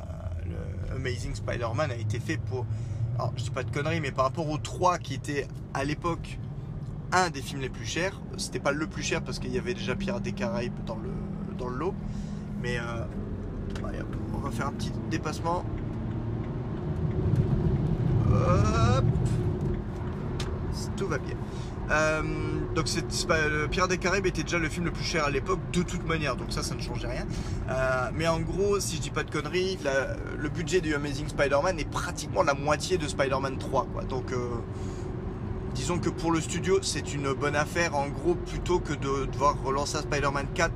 le 0.90 0.96
Amazing 0.96 1.35
Spider-Man 1.35 1.90
a 1.90 1.96
été 1.96 2.20
fait 2.20 2.37
pour. 2.37 2.66
Alors, 3.14 3.33
je 3.37 3.44
dis 3.44 3.51
pas 3.51 3.62
de 3.62 3.70
conneries, 3.70 4.01
mais 4.01 4.12
par 4.12 4.27
rapport 4.27 4.49
au 4.49 4.59
3 4.59 4.99
qui 4.99 5.14
était 5.14 5.49
à 5.73 5.85
l'époque 5.85 6.38
un 7.12 7.31
des 7.31 7.42
films 7.42 7.61
les 7.61 7.68
plus 7.68 7.87
chers, 7.87 8.20
c'était 8.37 8.61
pas 8.61 8.73
le 8.73 8.87
plus 8.87 9.03
cher 9.03 9.23
parce 9.23 9.38
qu'il 9.38 9.53
y 9.53 9.59
avait 9.59 9.75
déjà 9.75 9.94
Pirates 9.94 10.23
des 10.23 10.33
Caraïbes 10.33 10.85
dans 10.87 10.96
le, 10.96 11.11
dans 11.59 11.68
le 11.68 11.77
lot, 11.77 11.94
mais 12.62 12.79
euh, 12.79 13.05
hop, 13.83 14.16
on 14.35 14.38
va 14.38 14.51
faire 14.51 14.68
un 14.68 14.73
petit 14.73 14.92
dépassement. 15.11 15.64
Hop. 18.33 19.05
Tout 20.96 21.09
va 21.09 21.18
bien. 21.18 21.37
Euh, 21.90 22.23
donc 22.75 22.87
c'est 22.87 23.05
Pirates 23.70 23.90
des 23.90 23.99
Caraïbes 23.99 24.27
était 24.27 24.44
déjà 24.44 24.59
le 24.59 24.68
film 24.68 24.85
le 24.85 24.92
plus 24.92 25.05
cher 25.05 25.25
à 25.25 25.31
l'époque 25.31 25.59
de 25.73 25.83
toute 25.83 26.07
manière, 26.07 26.37
donc 26.37 26.53
ça 26.53 26.62
ça 26.62 26.75
ne 26.75 26.81
changeait 26.81 27.09
rien. 27.09 27.27
Euh, 27.68 28.11
mais 28.14 28.29
en 28.29 28.40
gros, 28.40 28.79
si 28.79 28.96
je 28.96 29.01
dis 29.01 29.11
pas 29.11 29.25
de 29.25 29.31
conneries, 29.31 29.79
le 30.38 30.49
budget 30.49 30.81
du 30.81 30.94
Amazing 30.94 31.29
Spider-Man 31.29 31.81
est 31.81 31.90
pratiquement 31.90 32.42
la 32.42 32.55
moitié 32.55 32.96
de 32.96 33.09
Spider-Man 33.09 33.59
3, 33.59 33.88
quoi. 33.92 34.05
Donc 34.05 34.33
euh, 34.33 34.49
disons 35.81 35.99
que 35.99 36.11
pour 36.11 36.31
le 36.31 36.43
studio, 36.43 36.79
c'est 36.83 37.14
une 37.14 37.33
bonne 37.33 37.57
affaire 37.57 37.97
en 37.97 38.09
gros 38.09 38.35
plutôt 38.35 38.81
que 38.81 38.93
de 38.93 39.25
devoir 39.25 39.57
relancer 39.62 39.97
un 39.97 40.03
Spider-Man 40.03 40.49
4 40.55 40.71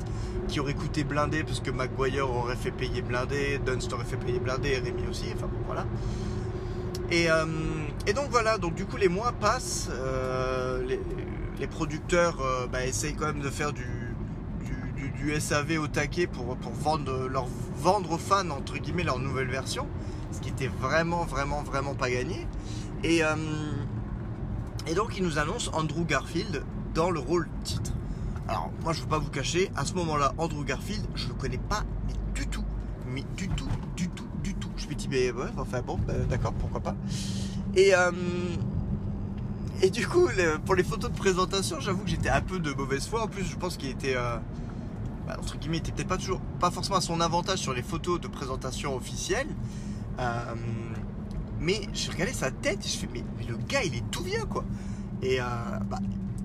qui 0.49 0.61
aurait 0.61 0.73
coûté 0.73 1.05
blindé 1.05 1.45
parce 1.45 1.61
que 1.61 1.71
Maguire 1.71 2.31
aurait 2.31 2.57
fait 2.57 2.71
payer 2.71 3.03
blindé, 3.03 3.61
Dunst 3.67 3.93
aurait 3.93 4.07
fait 4.07 4.17
payer 4.17 4.39
blindé 4.39 4.79
Rémi 4.79 5.07
aussi, 5.11 5.27
enfin 5.37 5.47
voilà. 5.67 5.85
Et, 7.11 7.31
euh, 7.31 7.45
et 8.07 8.15
donc 8.15 8.31
voilà, 8.31 8.57
donc 8.57 8.77
du 8.77 8.87
coup 8.87 8.97
les 8.97 9.11
mois 9.11 9.33
passent, 9.33 9.91
euh, 9.91 10.83
les, 11.61 11.67
producteurs 11.67 12.41
euh, 12.41 12.67
bah, 12.67 12.87
essayent 12.87 13.15
quand 13.15 13.27
même 13.27 13.43
de 13.43 13.51
faire 13.51 13.75
du, 13.75 13.85
SAV 15.39 15.81
au 15.81 15.87
taquet 15.87 16.27
pour, 16.27 16.57
vendre, 16.83 17.29
leur, 17.29 17.47
vendre 17.79 18.13
aux 18.13 18.19
fans 18.19 18.49
entre 18.51 18.79
guillemets 18.79 19.05
leur 19.05 19.19
nouvelle 19.19 19.49
version, 19.49 19.87
ce 20.33 20.41
qui 20.41 20.49
était 20.49 20.71
vraiment 20.81 21.25
vraiment 21.25 21.63
vraiment 21.63 21.95
pas 21.95 22.11
gagné. 22.11 22.47
Et, 23.03 23.23
et 24.87 24.95
donc 24.95 25.17
ils 25.17 25.25
nous 25.25 25.39
annoncent 25.39 25.71
Andrew 25.73 26.05
Garfield 26.05 26.63
dans 26.95 27.11
le 27.11 27.21
rôle 27.21 27.49
titre. 27.63 27.93
Alors 28.49 28.71
moi 28.83 28.93
je 28.93 28.99
ne 28.99 29.05
veux 29.05 29.11
pas 29.11 29.19
vous 29.19 29.31
cacher, 29.31 29.71
à 29.77 29.85
ce 29.85 29.95
moment-là 29.95 30.35
Andrew 30.39 30.65
Garfield 30.65 31.05
je 31.15 31.29
le 31.29 31.35
connais 31.35 31.59
pas 31.59 31.85
du 32.35 32.47
tout, 32.47 32.65
mais 33.09 33.25
du 33.37 33.49
tout, 33.49 33.69
du 33.97 34.09
tout, 34.09 34.27
du 34.43 34.55
tout. 34.55 34.71
Je 34.77 34.87
me 34.89 34.95
dis 34.95 35.09
mais 35.09 35.31
ouais, 35.31 35.49
enfin 35.57 35.81
bon, 35.83 35.99
bah, 36.07 36.15
d'accord, 36.29 36.53
pourquoi 36.55 36.81
pas. 36.81 36.95
Et 37.75 37.95
euh, 37.95 38.11
et 39.83 39.91
du 39.91 40.07
coup 40.07 40.29
pour 40.65 40.75
les 40.75 40.85
photos 40.85 41.11
de 41.11 41.17
présentation, 41.17 41.81
j'avoue 41.81 42.05
que 42.05 42.11
j'étais 42.11 42.31
un 42.31 42.41
peu 42.43 42.59
de 42.59 42.73
mauvaise 42.73 43.07
foi. 43.07 43.23
En 43.23 43.29
plus 43.29 43.45
je 43.45 43.57
pense 43.57 43.77
qu'il 43.77 43.91
était 43.91 44.15
euh, 44.17 44.37
bah, 45.27 45.37
entre 45.41 45.57
guillemets, 45.57 45.79
il 45.79 45.81
était 45.81 45.93
peut-être 45.93 46.09
pas 46.09 46.19
toujours, 46.19 46.41
pas 46.61 46.71
forcément 46.71 46.97
à 46.97 47.01
son 47.01 47.21
avantage 47.21 47.59
sur 47.59 47.73
les 47.73 47.83
photos 47.83 48.21
de 48.21 48.29
présentation 48.29 48.95
officielles. 48.95 49.49
Euh, 50.19 50.55
mais 51.65 51.81
j'ai 51.93 52.11
regardé 52.11 52.33
sa 52.33 52.51
tête 52.51 52.85
et 52.85 52.89
je 52.89 52.99
fais 52.99 53.09
mais, 53.13 53.25
mais 53.39 53.45
le 53.45 53.57
gars 53.57 53.83
il 53.83 53.95
est 53.95 54.11
tout 54.11 54.23
vieux 54.23 54.45
quoi. 54.45 54.65
Et 55.23 55.41
euh, 55.41 55.45
bah, 55.89 55.99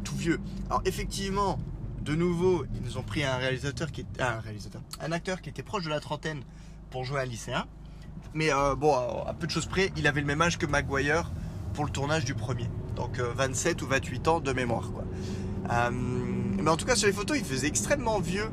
tout 0.04 0.16
vieux. 0.16 0.40
Alors 0.70 0.82
effectivement, 0.86 1.60
de 2.02 2.16
nouveau, 2.16 2.66
ils 2.76 2.82
nous 2.82 2.98
ont 2.98 3.04
pris 3.04 3.24
un 3.24 3.36
réalisateur 3.36 3.92
qui 3.92 4.02
est 4.02 4.22
un 4.22 4.40
réalisateur, 4.40 4.82
un 5.02 5.12
acteur 5.12 5.42
qui 5.42 5.50
était 5.50 5.64
proche 5.64 5.84
de 5.84 5.90
la 5.90 6.00
trentaine 6.00 6.42
pour 6.90 7.04
jouer 7.04 7.22
un 7.22 7.26
lycéen. 7.26 7.66
Mais 8.34 8.54
euh, 8.54 8.76
bon, 8.76 8.96
à 8.96 9.34
peu 9.34 9.48
de 9.48 9.52
choses 9.52 9.66
près, 9.66 9.92
il 9.98 10.08
avait 10.08 10.22
le 10.22 10.28
même 10.28 10.42
âge 10.42 10.58
que 10.58 10.66
Maguire 10.66 11.32
pour 11.74 11.86
le 11.86 11.92
tournage 11.92 12.26
du 12.26 12.34
premier. 12.34 12.70
Donc 12.96 13.20
euh, 13.20 13.32
27 13.36 13.82
ou 13.82 13.88
28 13.88 14.28
ans 14.28 14.40
de 14.40 14.54
mémoire 14.54 14.92
quoi. 14.92 15.04
Euh, 15.72 15.90
mais 15.92 16.70
en 16.70 16.78
tout 16.78 16.86
cas 16.86 16.96
sur 16.96 17.08
les 17.08 17.14
photos, 17.14 17.38
il 17.38 17.46
faisait 17.46 17.68
extrêmement 17.68 18.20
vieux. 18.20 18.50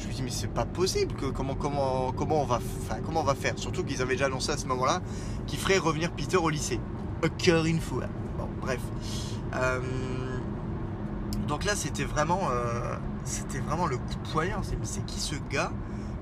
Je 0.00 0.08
me 0.08 0.12
dis 0.12 0.22
mais 0.22 0.30
c'est 0.30 0.48
pas 0.48 0.64
possible 0.64 1.14
que 1.14 1.26
comment 1.26 1.54
comment 1.54 2.10
comment 2.12 2.42
on 2.42 2.46
va 2.46 2.58
comment 3.04 3.20
on 3.20 3.24
va 3.24 3.34
faire? 3.34 3.58
Surtout 3.58 3.84
qu'ils 3.84 4.00
avaient 4.00 4.14
déjà 4.14 4.26
annoncé 4.26 4.50
à 4.50 4.56
ce 4.56 4.66
moment-là 4.66 5.00
qu'il 5.46 5.58
ferait 5.58 5.78
revenir 5.78 6.10
Peter 6.12 6.38
au 6.38 6.48
lycée. 6.48 6.80
Encore 7.22 7.66
une 7.66 7.80
fois. 7.80 8.06
Bon 8.38 8.48
bref. 8.60 8.80
Euh, 9.54 9.80
donc 11.46 11.64
là 11.64 11.76
c'était 11.76 12.04
vraiment 12.04 12.40
euh, 12.50 12.96
c'était 13.24 13.60
vraiment 13.60 13.86
le 13.86 13.98
coup 13.98 14.14
de 14.14 14.28
poignard. 14.30 14.62
C'est 14.82 15.04
qui 15.04 15.20
ce 15.20 15.34
gars? 15.50 15.72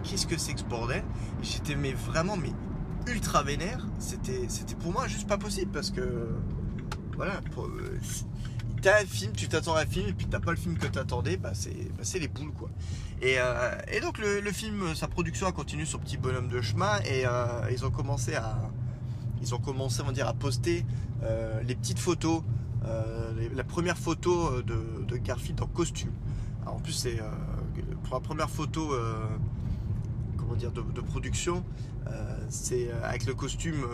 Qu'est-ce 0.02 0.26
que 0.26 0.38
c'est 0.38 0.54
que 0.54 0.60
ce 0.60 0.64
bordel? 0.64 1.04
J'étais 1.42 1.76
mais 1.76 1.92
vraiment 1.92 2.36
mais 2.36 2.52
ultra 3.06 3.42
vénère. 3.42 3.86
C'était 4.00 4.46
c'était 4.48 4.74
pour 4.74 4.92
moi 4.92 5.06
juste 5.06 5.28
pas 5.28 5.38
possible 5.38 5.70
parce 5.70 5.90
que 5.90 6.34
voilà. 7.16 7.40
euh, 7.58 7.98
T'as 8.80 9.02
un 9.02 9.06
film, 9.06 9.32
tu 9.32 9.48
t'attends 9.48 9.74
à 9.74 9.82
un 9.82 9.86
film 9.86 10.08
et 10.08 10.12
puis 10.12 10.26
t'as 10.26 10.38
pas 10.38 10.52
le 10.52 10.56
film 10.56 10.78
que 10.78 10.86
t'attendais, 10.86 11.36
bah 11.36 11.50
c'est 11.52 11.90
bah, 11.96 12.04
les 12.14 12.28
boules 12.28 12.52
quoi. 12.52 12.70
Et, 13.20 13.34
euh, 13.38 13.76
et 13.92 14.00
donc 14.00 14.18
le, 14.18 14.52
film, 14.52 14.94
sa 14.94 15.08
production 15.08 15.46
a 15.46 15.52
continué 15.52 15.84
son 15.84 15.98
petit 15.98 16.16
bonhomme 16.16 16.48
de 16.48 16.60
chemin 16.60 17.00
et 17.00 17.26
euh, 17.26 17.68
ils 17.70 17.84
ont 17.84 17.90
commencé 17.90 18.34
à 18.34 18.58
ils 19.40 19.54
ont 19.54 19.58
commencé 19.58 20.02
on 20.04 20.26
à 20.26 20.32
poster 20.32 20.84
euh, 21.22 21.62
les 21.62 21.76
petites 21.76 21.98
photos, 22.00 22.42
la 23.54 23.64
première 23.64 23.96
photo 23.96 24.62
de, 24.62 25.16
Garfield 25.16 25.60
en 25.60 25.66
costume. 25.66 26.12
En 26.66 26.80
plus 26.80 26.92
c'est 26.92 27.20
pour 28.04 28.14
la 28.14 28.20
première 28.20 28.50
photo 28.50 28.92
comment 30.36 30.54
dire 30.54 30.72
de, 30.72 31.00
production, 31.00 31.64
c'est 32.48 32.90
avec 33.04 33.26
le 33.26 33.34
costume 33.34 33.84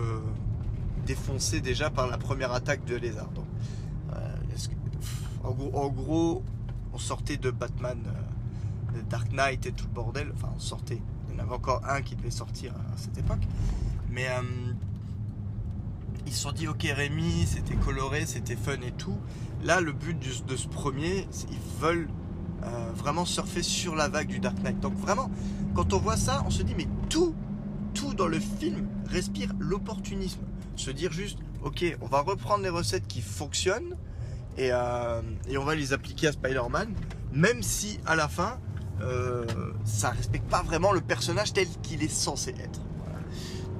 défoncé 1.07 1.61
déjà 1.61 1.91
par 1.91 2.07
la 2.07 2.17
première 2.17 2.53
attaque 2.53 2.85
de 2.85 2.97
lézard. 2.97 3.31
Donc, 3.31 3.45
en, 5.45 5.89
gros, 5.89 6.43
on 6.95 6.99
sortait 6.99 7.37
de 7.37 7.51
Batman, 7.51 7.99
Dark 9.03 9.33
Knight 9.33 9.67
et 9.67 9.73
tout 9.73 9.87
le 9.87 9.95
bordel. 9.95 10.33
Enfin, 10.35 10.51
on 10.55 10.61
sortait. 10.61 11.01
Il 11.29 11.35
y 11.35 11.41
en 11.41 11.45
avait 11.45 11.55
encore 11.55 11.83
un 11.89 12.03
qui 12.03 12.17
devait 12.17 12.31
sortir 12.31 12.73
à 12.73 12.97
cette 12.97 13.19
époque. 13.19 13.43
Mais 14.11 14.29
euh, 14.29 14.73
ils 16.27 16.33
se 16.33 16.43
sont 16.43 16.53
dit, 16.53 16.69
ok 16.69 16.83
Rémi, 16.83 17.47
c'était 17.47 17.77
coloré, 17.77 18.27
c'était 18.27 18.57
fun 18.57 18.81
et 18.87 18.93
tout. 18.93 19.19
Là, 19.63 19.81
le 19.81 19.93
but 19.93 20.19
de 20.47 20.57
ce 20.57 20.69
premier, 20.69 21.27
ils 21.51 21.81
veulent 21.81 22.09
euh, 22.63 22.91
vraiment 22.95 23.25
surfer 23.25 23.63
sur 23.63 23.95
la 23.95 24.09
vague 24.09 24.29
du 24.29 24.39
Dark 24.39 24.59
Knight. 24.63 24.81
Donc 24.81 24.95
vraiment, 24.95 25.31
quand 25.75 25.93
on 25.93 25.99
voit 25.99 26.17
ça, 26.17 26.43
on 26.47 26.51
se 26.51 26.63
dit, 26.63 26.75
mais 26.75 26.89
tout, 27.09 27.35
tout 27.93 28.15
dans 28.15 28.27
le 28.27 28.39
film 28.39 28.87
respire 29.07 29.53
l'opportunisme. 29.59 30.41
Se 30.77 30.91
dire 30.91 31.13
juste, 31.13 31.39
ok, 31.63 31.97
on 32.01 32.07
va 32.07 32.21
reprendre 32.21 32.63
les 32.63 32.69
recettes 32.69 33.07
qui 33.07 33.21
fonctionnent 33.21 33.97
et, 34.57 34.71
euh, 34.73 35.21
et 35.49 35.59
on 35.59 35.65
va 35.65 35.75
les 35.75 35.93
appliquer 35.93 36.29
à 36.29 36.33
Spider-Man, 36.33 36.95
même 37.33 37.63
si 37.63 38.01
à 38.07 38.17
la 38.17 38.29
fin, 38.29 38.59
euh, 39.01 39.45
ça 39.85 40.11
respecte 40.11 40.49
pas 40.49 40.63
vraiment 40.63 40.93
le 40.93 41.01
personnage 41.01 41.53
tel 41.53 41.67
qu'il 41.83 42.03
est 42.03 42.09
censé 42.09 42.51
être. 42.51 42.81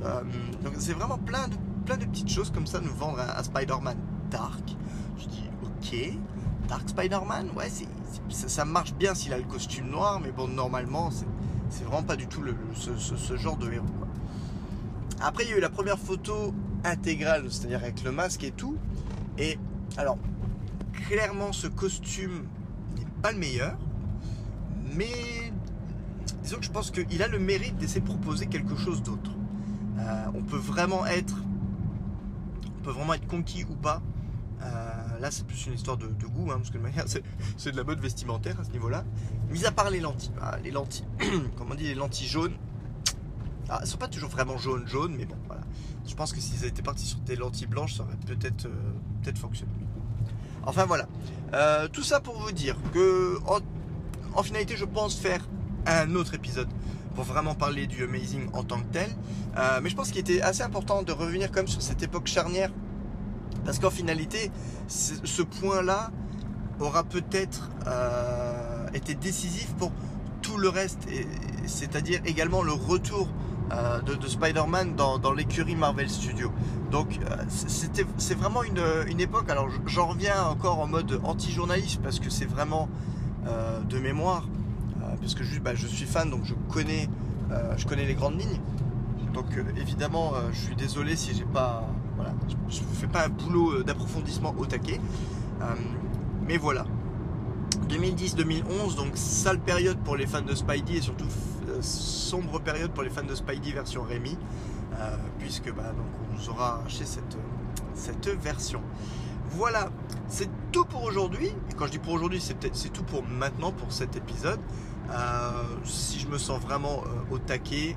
Euh, 0.05 0.23
donc 0.63 0.75
c'est 0.79 0.93
vraiment 0.93 1.19
plein 1.19 1.49
de, 1.49 1.55
plein 1.87 1.97
de 1.97 2.05
petites 2.05 2.29
choses 2.29 2.51
comme 2.51 2.67
ça 2.67 2.81
nous 2.81 2.95
vendre 2.95 3.21
un, 3.21 3.43
Spider-Man 3.43 3.97
dark. 4.31 4.77
Je 5.19 5.27
dis 5.27 5.45
ok, 5.63 6.19
Dark 6.69 6.89
Spider-Man, 6.89 7.51
ouais, 7.57 7.69
ça, 8.29 8.65
marche 8.65 8.95
bien 8.95 9.15
s'il 9.15 9.33
a 9.33 9.39
le 9.39 9.45
costume 9.45 9.89
noir, 9.89 10.21
mais 10.21 10.33
bon, 10.33 10.49
normalement, 10.49 11.11
c'est, 11.11 11.85
vraiment 11.85 12.03
pas 12.03 12.17
du 12.17 12.27
tout 12.27 12.43
ce 12.75 13.37
genre 13.37 13.57
de 13.57 13.71
héros. 13.71 13.87
quoi. 13.99 14.09
Après, 15.21 15.45
il 15.45 15.51
y 15.51 15.53
a 15.53 15.57
eu 15.57 15.61
la 15.61 15.71
première 15.71 15.99
photo 15.99 16.55
intégrale, 16.85 17.45
c'est-à-dire 17.51 17.79
avec 17.79 18.03
le 18.03 18.13
masque 18.13 18.45
et 18.45 18.51
tout. 18.51 18.77
Et 19.39 19.59
alors, 19.97 20.19
clairement, 21.09 21.53
ce 21.53 21.67
costume 21.67 22.47
n'est 22.97 23.07
pas 23.23 23.33
le 23.33 23.39
meilleur, 23.39 23.77
mais 24.95 25.53
disons 26.43 26.59
que 26.59 26.65
je 26.65 26.71
pense 26.71 26.91
qu'il 26.91 27.23
a 27.23 27.29
le 27.29 27.39
mérite 27.39 27.77
d'essayer 27.77 28.01
de 28.01 28.07
proposer 28.07 28.47
quelque 28.47 28.77
chose 28.77 29.03
d'autre. 29.03 29.31
Euh, 29.99 30.27
on 30.35 30.43
peut 30.43 30.59
vraiment 30.59 31.07
être, 31.07 31.37
on 32.79 32.83
peut 32.83 32.91
vraiment 32.91 33.15
être 33.15 33.27
conquis 33.27 33.65
ou 33.65 33.75
pas. 33.75 34.03
Euh, 34.63 35.19
là, 35.21 35.31
c'est 35.31 35.47
plus 35.47 35.67
une 35.67 35.75
histoire 35.75 35.97
de, 35.97 36.07
goût, 36.07 36.51
hein, 36.51 36.57
parce 36.57 36.71
que 36.71 36.79
de 36.79 36.83
manière, 36.83 37.05
c'est, 37.57 37.71
de 37.71 37.77
la 37.77 37.85
mode 37.85 38.01
vestimentaire 38.01 38.59
à 38.61 38.65
ce 38.65 38.71
niveau-là. 38.71 39.05
Mis 39.51 39.65
à 39.67 39.73
part 39.73 39.91
les 39.91 40.01
lentilles, 40.01 40.33
Ah, 40.41 40.59
les 40.63 40.71
lentilles, 40.71 41.07
comme 41.57 41.71
on 41.71 41.75
dit, 41.75 41.85
les 41.85 41.95
lentilles 41.95 42.29
jaunes. 42.29 42.55
Ah, 43.69 43.79
elles 43.81 43.87
sont 43.87 43.99
pas 43.99 44.09
toujours 44.09 44.31
vraiment 44.31 44.59
jaunes, 44.59 44.87
jaunes, 44.87 45.15
mais 45.17 45.25
bon, 45.25 45.37
voilà. 45.47 45.63
Je 46.07 46.15
pense 46.15 46.33
que 46.33 46.41
s'ils 46.41 46.67
étaient 46.67 46.83
partis 46.83 47.07
sur 47.07 47.19
des 47.21 47.37
lentilles 47.37 47.67
blanches, 47.67 47.95
ça 47.95 48.03
aurait 48.03 48.17
peut-être, 48.27 48.67
euh, 48.67 48.93
peut-être 49.23 49.39
fonctionné. 49.39 49.73
Enfin 50.67 50.87
voilà. 50.87 51.07
Tout 51.93 52.03
ça 52.03 52.21
pour 52.21 52.37
vous 52.41 52.51
dire 52.51 52.77
que, 52.93 53.39
en 54.35 54.43
finalité, 54.43 54.77
je 54.77 54.85
pense 54.85 55.15
faire 55.15 55.41
un 55.87 56.15
autre 56.15 56.35
épisode 56.35 56.69
pour 57.15 57.25
vraiment 57.25 57.55
parler 57.55 57.87
du 57.87 58.03
Amazing 58.05 58.49
en 58.53 58.65
tant 58.65 58.81
que 58.81 58.93
tel. 58.93 59.09
Euh, 59.57 59.81
mais 59.83 59.89
je 59.89 59.97
pense 59.97 60.11
qu'il 60.11 60.21
était 60.21 60.43
assez 60.43 60.63
important 60.63 61.03
de 61.03 61.13
revenir 61.13 61.51
comme 61.53 61.69
sur 61.69 61.83
cette 61.83 62.03
époque 62.03 62.27
charnière 62.27 62.71
parce 63.65 63.79
qu'en 63.79 63.91
finalité, 63.91 64.51
ce 64.89 65.43
point-là 65.43 66.11
aura 66.81 67.05
peut-être 67.05 67.71
euh, 67.87 68.87
été 68.93 69.15
décisif 69.15 69.73
pour 69.79 69.93
tout 70.43 70.59
le 70.59 70.69
reste, 70.69 71.07
c'est-à-dire 71.67 72.21
également 72.27 72.63
le 72.63 72.73
retour 72.73 73.29
euh, 73.73 74.01
de, 74.03 74.27
Spider-Man 74.27 74.95
dans, 74.95 75.33
l'écurie 75.33 75.77
Marvel 75.77 76.11
Studios. 76.11 76.53
Donc 76.91 77.19
c'est 77.49 78.35
vraiment 78.35 78.63
une, 78.63 79.21
époque, 79.21 79.49
alors 79.49 79.69
j'en 79.87 80.09
reviens 80.09 80.45
encore 80.45 80.81
en 80.81 80.87
mode 80.87 81.19
anti-journaliste 81.25 82.03
parce 82.03 82.21
que 82.21 82.29
c'est 82.29 82.45
vraiment 82.45 82.91
de 83.89 83.99
mémoire, 83.99 84.49
parce 85.21 85.35
que 85.35 85.43
bah, 85.61 85.75
je 85.75 85.87
suis 85.87 86.07
fan, 86.07 86.31
donc 86.31 86.45
je 86.45 86.55
connais, 86.73 87.09
je 87.77 87.87
connais 87.87 88.07
les 88.07 88.15
grandes 88.15 88.39
lignes. 88.41 88.61
Donc 89.33 89.47
évidemment, 89.77 90.33
je 90.53 90.59
suis 90.59 90.77
désolé 90.77 91.17
si 91.17 91.35
j'ai 91.35 91.45
pas 91.45 91.89
voilà, 92.17 92.33
je 92.69 92.81
ne 92.81 92.87
fais 92.95 93.07
pas 93.07 93.27
un 93.27 93.29
boulot 93.29 93.73
euh, 93.73 93.85
d'approfondissement 93.85 94.55
au 94.59 94.67
taquet. 94.67 95.01
Euh, 95.61 95.65
mais 96.47 96.57
voilà. 96.57 96.87
2010-2011, 97.89 98.97
donc 98.97 99.13
sale 99.15 99.59
période 99.59 99.99
pour 99.99 100.17
les 100.17 100.27
fans 100.27 100.43
de 100.43 100.55
Spidey 100.55 100.97
et 100.97 101.01
surtout 101.01 101.27
euh, 101.69 101.79
sombre 101.81 102.61
période 102.61 102.93
pour 102.93 103.03
les 103.03 103.11
fans 103.11 103.25
de 103.25 103.35
Spidey 103.35 103.73
version 103.73 104.03
Rémi, 104.03 104.39
puisque 105.39 105.75
bah, 105.75 105.93
donc, 105.97 106.07
on 106.31 106.39
nous 106.39 106.49
aura 106.49 106.83
cette, 106.89 107.37
cette 107.95 108.29
version. 108.29 108.81
Voilà, 109.57 109.89
c'est 110.29 110.49
tout 110.73 110.85
pour 110.85 111.05
aujourd'hui. 111.05 111.47
Et 111.71 111.75
quand 111.77 111.87
je 111.87 111.93
dis 111.93 111.99
pour 111.99 112.13
aujourd'hui, 112.13 112.41
c'est 112.41 112.57
c'est 112.75 112.93
tout 112.93 113.05
pour 113.05 113.23
maintenant, 113.23 113.71
pour 113.71 113.93
cet 113.93 114.17
épisode. 114.17 114.59
si 115.85 116.19
je 116.19 116.27
me 116.27 116.39
sens 116.39 116.61
vraiment 116.61 117.05
au 117.31 117.39
taquet, 117.39 117.97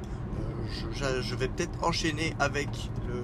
je, 0.91 1.35
vais 1.35 1.47
peut-être 1.47 1.83
enchaîner 1.83 2.35
avec 2.39 2.69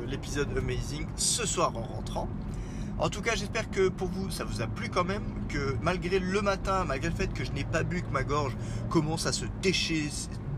l'épisode 0.07 0.47
Amazing 0.57 1.05
ce 1.15 1.45
soir 1.45 1.73
en 1.77 1.83
rentrant. 1.83 2.27
En 2.97 3.09
tout 3.09 3.21
cas, 3.21 3.35
j'espère 3.35 3.69
que 3.69 3.89
pour 3.89 4.07
vous, 4.07 4.31
ça 4.31 4.45
vous 4.45 4.61
a 4.61 4.67
plu 4.67 4.89
quand 4.89 5.03
même, 5.03 5.23
que 5.49 5.75
malgré 5.83 6.17
le 6.19 6.41
matin, 6.41 6.85
malgré 6.87 7.09
le 7.09 7.15
fait 7.15 7.31
que 7.31 7.43
je 7.43 7.51
n'ai 7.51 7.63
pas 7.63 7.83
bu, 7.83 8.01
que 8.01 8.11
ma 8.11 8.23
gorge 8.23 8.55
commence 8.89 9.27
à 9.27 9.31
se 9.31 9.45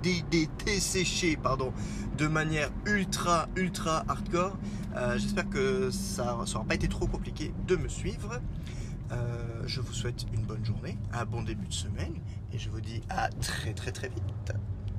décher, 0.06 0.50
dessécher 0.66 1.38
pardon, 1.38 1.74
de 2.18 2.28
manière 2.28 2.70
ultra, 2.86 3.48
ultra 3.56 4.06
hardcore, 4.08 4.58
euh, 4.96 5.18
j'espère 5.18 5.50
que 5.50 5.90
ça 5.92 6.38
n'aura 6.38 6.64
pas 6.64 6.76
été 6.76 6.88
trop 6.88 7.08
compliqué 7.08 7.54
de 7.68 7.76
me 7.76 7.88
suivre. 7.88 8.40
Euh, 9.12 9.64
je 9.66 9.82
vous 9.82 9.94
souhaite 9.94 10.26
une 10.34 10.44
bonne 10.44 10.64
journée, 10.66 10.98
un 11.14 11.26
bon 11.26 11.44
début 11.44 11.68
de 11.68 11.74
semaine, 11.74 12.16
et 12.54 12.60
je 12.60 12.70
vous 12.70 12.82
dis 12.82 13.02
à 13.10 13.30
très 13.30 13.74
très 13.74 13.92
très 13.92 14.10
vite. 14.10 14.54